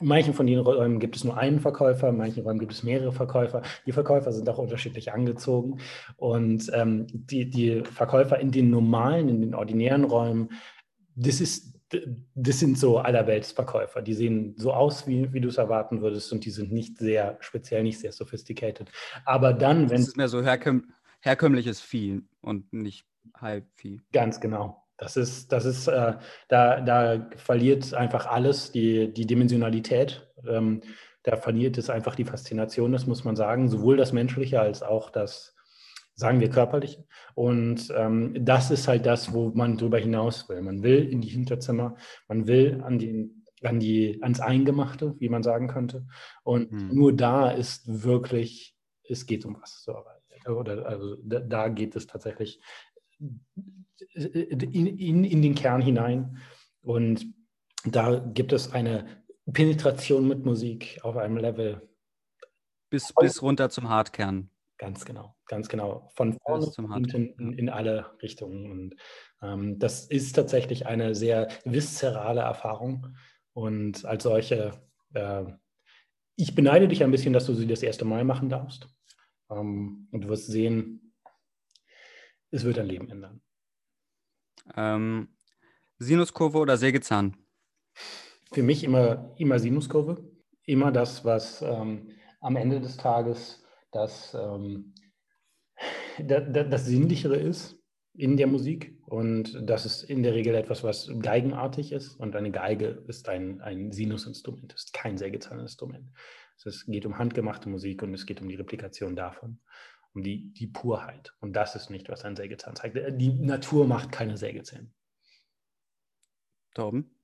[0.00, 2.82] In manchen von den Räumen gibt es nur einen Verkäufer, in manchen Räumen gibt es
[2.82, 3.62] mehrere Verkäufer.
[3.86, 5.80] Die Verkäufer sind auch unterschiedlich angezogen.
[6.16, 10.50] Und ähm, die, die Verkäufer in den normalen, in den ordinären Räumen,
[11.14, 11.79] das ist
[12.34, 14.02] das sind so Allerweltsverkäufer.
[14.02, 17.36] Die sehen so aus, wie, wie du es erwarten würdest und die sind nicht sehr
[17.40, 18.90] speziell, nicht sehr sophisticated.
[19.24, 20.00] Aber dann, wenn.
[20.00, 23.04] Es ist mehr so herkömm herkömmliches Vieh und nicht
[23.36, 24.00] Halbvieh.
[24.12, 24.82] Ganz genau.
[24.96, 26.14] Das ist, das ist, äh,
[26.48, 30.28] da, da verliert einfach alles die, die Dimensionalität.
[30.46, 30.82] Ähm,
[31.22, 35.10] da verliert es einfach die Faszination, das muss man sagen, sowohl das Menschliche als auch
[35.10, 35.54] das,
[36.20, 37.00] sagen wir körperlich.
[37.34, 40.60] Und ähm, das ist halt das, wo man drüber hinaus will.
[40.62, 41.96] Man will in die Hinterzimmer,
[42.28, 46.06] man will an den, an die, ans Eingemachte, wie man sagen könnte.
[46.44, 46.94] Und hm.
[46.94, 48.76] nur da ist wirklich,
[49.08, 49.94] es geht um was zu.
[50.46, 52.60] Oder also da, da geht es tatsächlich
[54.14, 56.38] in, in, in den Kern hinein.
[56.82, 57.26] Und
[57.84, 59.06] da gibt es eine
[59.52, 61.88] Penetration mit Musik auf einem Level.
[62.90, 64.50] Bis, bis runter zum Hartkern.
[64.80, 66.08] Ganz genau, ganz genau.
[66.14, 66.64] Von vorne
[66.94, 68.70] und in, in, alle Richtungen.
[68.70, 68.96] Und
[69.42, 73.14] ähm, das ist tatsächlich eine sehr viszerale Erfahrung.
[73.52, 74.80] Und als solche,
[75.12, 75.44] äh,
[76.36, 78.88] ich beneide dich ein bisschen, dass du sie das erste Mal machen darfst.
[79.50, 81.12] Ähm, und du wirst sehen,
[82.50, 83.42] es wird dein Leben ändern.
[84.76, 85.36] Ähm,
[85.98, 87.36] Sinuskurve oder Sägezahn?
[88.50, 90.24] Für mich immer, immer Sinuskurve.
[90.64, 93.59] Immer das, was ähm, am Ende des Tages
[93.92, 94.94] das, ähm,
[96.18, 97.78] da, da, das Sinnlichere ist
[98.14, 102.50] in der Musik und das ist in der Regel etwas, was geigenartig ist und eine
[102.50, 106.10] Geige ist ein, ein Sinusinstrument, ist kein Sägezahninstrument.
[106.64, 109.60] Es geht um handgemachte Musik und es geht um die Replikation davon,
[110.12, 111.34] um die, die Purheit.
[111.40, 112.98] Und das ist nicht, was ein Sägezahn zeigt.
[113.18, 114.92] Die Natur macht keine Sägezähne.
[116.74, 117.16] Torben?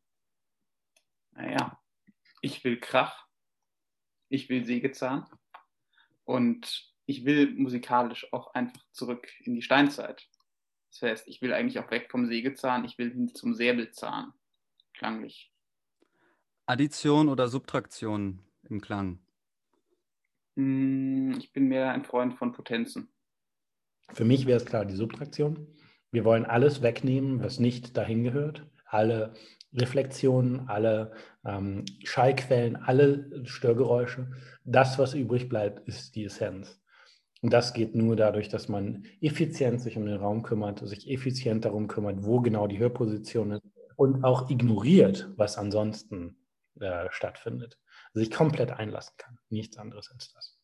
[1.32, 1.78] Naja,
[2.40, 3.26] ich will Krach,
[4.30, 5.26] ich will Sägezahn
[6.26, 10.28] und ich will musikalisch auch einfach zurück in die Steinzeit.
[10.90, 14.32] Das heißt, ich will eigentlich auch weg vom Sägezahn, ich will hin zum Säbelzahn.
[14.92, 15.52] Klanglich.
[16.66, 19.20] Addition oder Subtraktion im Klang?
[20.56, 23.08] Hm, ich bin mehr ein Freund von Potenzen.
[24.12, 25.66] Für mich wäre es klar die Subtraktion.
[26.10, 28.66] Wir wollen alles wegnehmen, was nicht dahin gehört.
[28.86, 29.34] Alle
[29.76, 31.12] Reflexionen, alle
[31.44, 34.30] ähm, Schallquellen, alle Störgeräusche.
[34.64, 36.80] Das, was übrig bleibt, ist die Essenz.
[37.42, 41.64] Und das geht nur dadurch, dass man effizient sich um den Raum kümmert, sich effizient
[41.64, 43.62] darum kümmert, wo genau die Hörposition ist
[43.96, 46.38] und auch ignoriert, was ansonsten
[46.80, 47.78] äh, stattfindet.
[48.12, 49.38] Sich komplett einlassen kann.
[49.50, 50.58] Nichts anderes als das.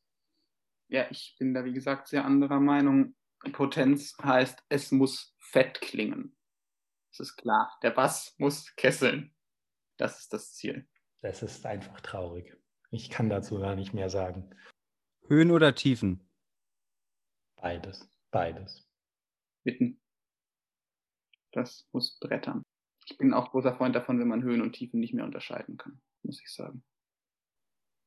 [0.88, 3.14] Ja, ich bin da wie gesagt sehr anderer Meinung.
[3.52, 6.36] Potenz heißt, es muss fett klingen.
[7.12, 7.78] Das ist klar.
[7.82, 9.34] Der Bass muss kesseln.
[9.98, 10.88] Das ist das Ziel.
[11.20, 12.56] Das ist einfach traurig.
[12.90, 14.50] Ich kann dazu gar nicht mehr sagen.
[15.26, 16.26] Höhen oder Tiefen?
[17.56, 18.08] Beides.
[18.30, 18.88] Beides.
[19.62, 20.00] Mitten.
[21.52, 22.62] Das muss brettern.
[23.06, 26.00] Ich bin auch großer Freund davon, wenn man Höhen und Tiefen nicht mehr unterscheiden kann,
[26.22, 26.82] muss ich sagen.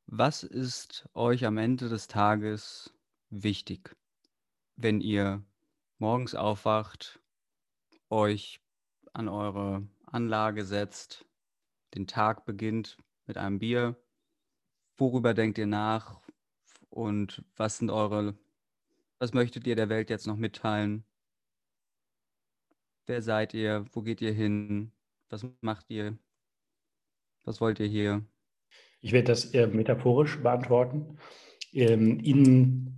[0.08, 2.92] Was ist euch am Ende des Tages
[3.30, 3.96] wichtig,
[4.76, 5.44] wenn ihr
[6.00, 7.20] morgens aufwacht,
[8.10, 8.65] euch
[9.16, 11.26] an eure Anlage setzt,
[11.94, 13.96] den Tag beginnt mit einem Bier.
[14.98, 16.22] Worüber denkt ihr nach
[16.90, 18.38] und was sind eure,
[19.18, 21.04] was möchtet ihr der Welt jetzt noch mitteilen?
[23.06, 23.86] Wer seid ihr?
[23.92, 24.92] Wo geht ihr hin?
[25.30, 26.18] Was macht ihr?
[27.44, 28.26] Was wollt ihr hier?
[29.02, 31.18] Ich werde das äh, metaphorisch beantworten.
[31.72, 32.98] Ähm, in,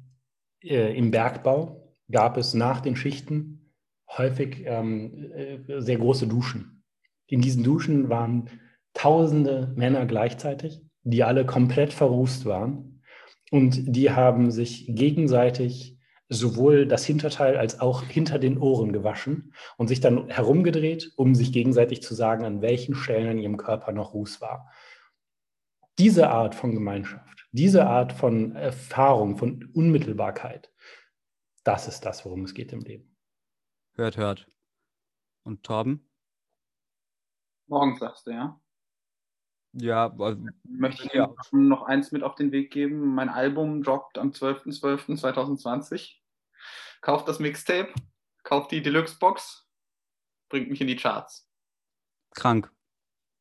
[0.63, 3.66] äh, Im Bergbau gab es nach den Schichten
[4.17, 6.83] häufig ähm, äh, sehr große Duschen.
[7.27, 8.49] In diesen Duschen waren
[8.93, 13.01] tausende Männer gleichzeitig, die alle komplett verrußt waren.
[13.51, 15.97] Und die haben sich gegenseitig
[16.29, 21.53] sowohl das Hinterteil als auch hinter den Ohren gewaschen und sich dann herumgedreht, um sich
[21.53, 24.69] gegenseitig zu sagen, an welchen Stellen in ihrem Körper noch Ruß war.
[25.97, 30.71] Diese Art von Gemeinschaft, diese Art von Erfahrung, von Unmittelbarkeit,
[31.63, 33.16] das ist das, worum es geht im Leben.
[33.97, 34.47] Hört, hört.
[35.43, 36.07] Und Torben?
[37.65, 38.61] Morgen sagst du, ja?
[39.73, 41.33] Ja, also, möchte ich ja.
[41.51, 43.15] noch eins mit auf den Weg geben.
[43.15, 46.13] Mein Album droppt am 12.12.2020.
[47.01, 47.91] Kauft das Mixtape,
[48.43, 49.67] kauft die Deluxe-Box,
[50.49, 51.49] bringt mich in die Charts.
[52.35, 52.71] Krank.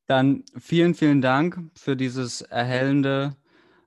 [0.06, 3.36] Dann vielen, vielen Dank für dieses erhellende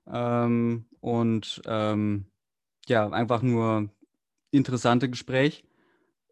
[0.06, 2.30] ähm, und ähm,
[2.86, 3.90] ja, einfach nur
[4.52, 5.64] interessante Gespräch.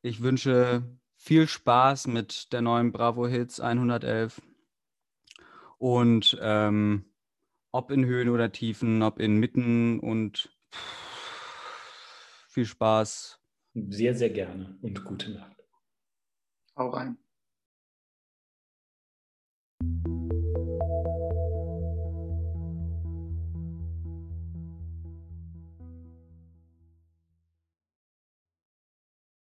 [0.03, 0.83] Ich wünsche
[1.17, 4.41] viel Spaß mit der neuen Bravo Hits 111.
[5.79, 7.05] Und ähm,
[7.73, 10.57] ob in Höhen oder Tiefen, ob in Mitten und
[12.49, 13.41] viel Spaß.
[13.75, 15.57] Sehr, sehr gerne und gute Nacht.
[16.77, 17.19] Hau rein.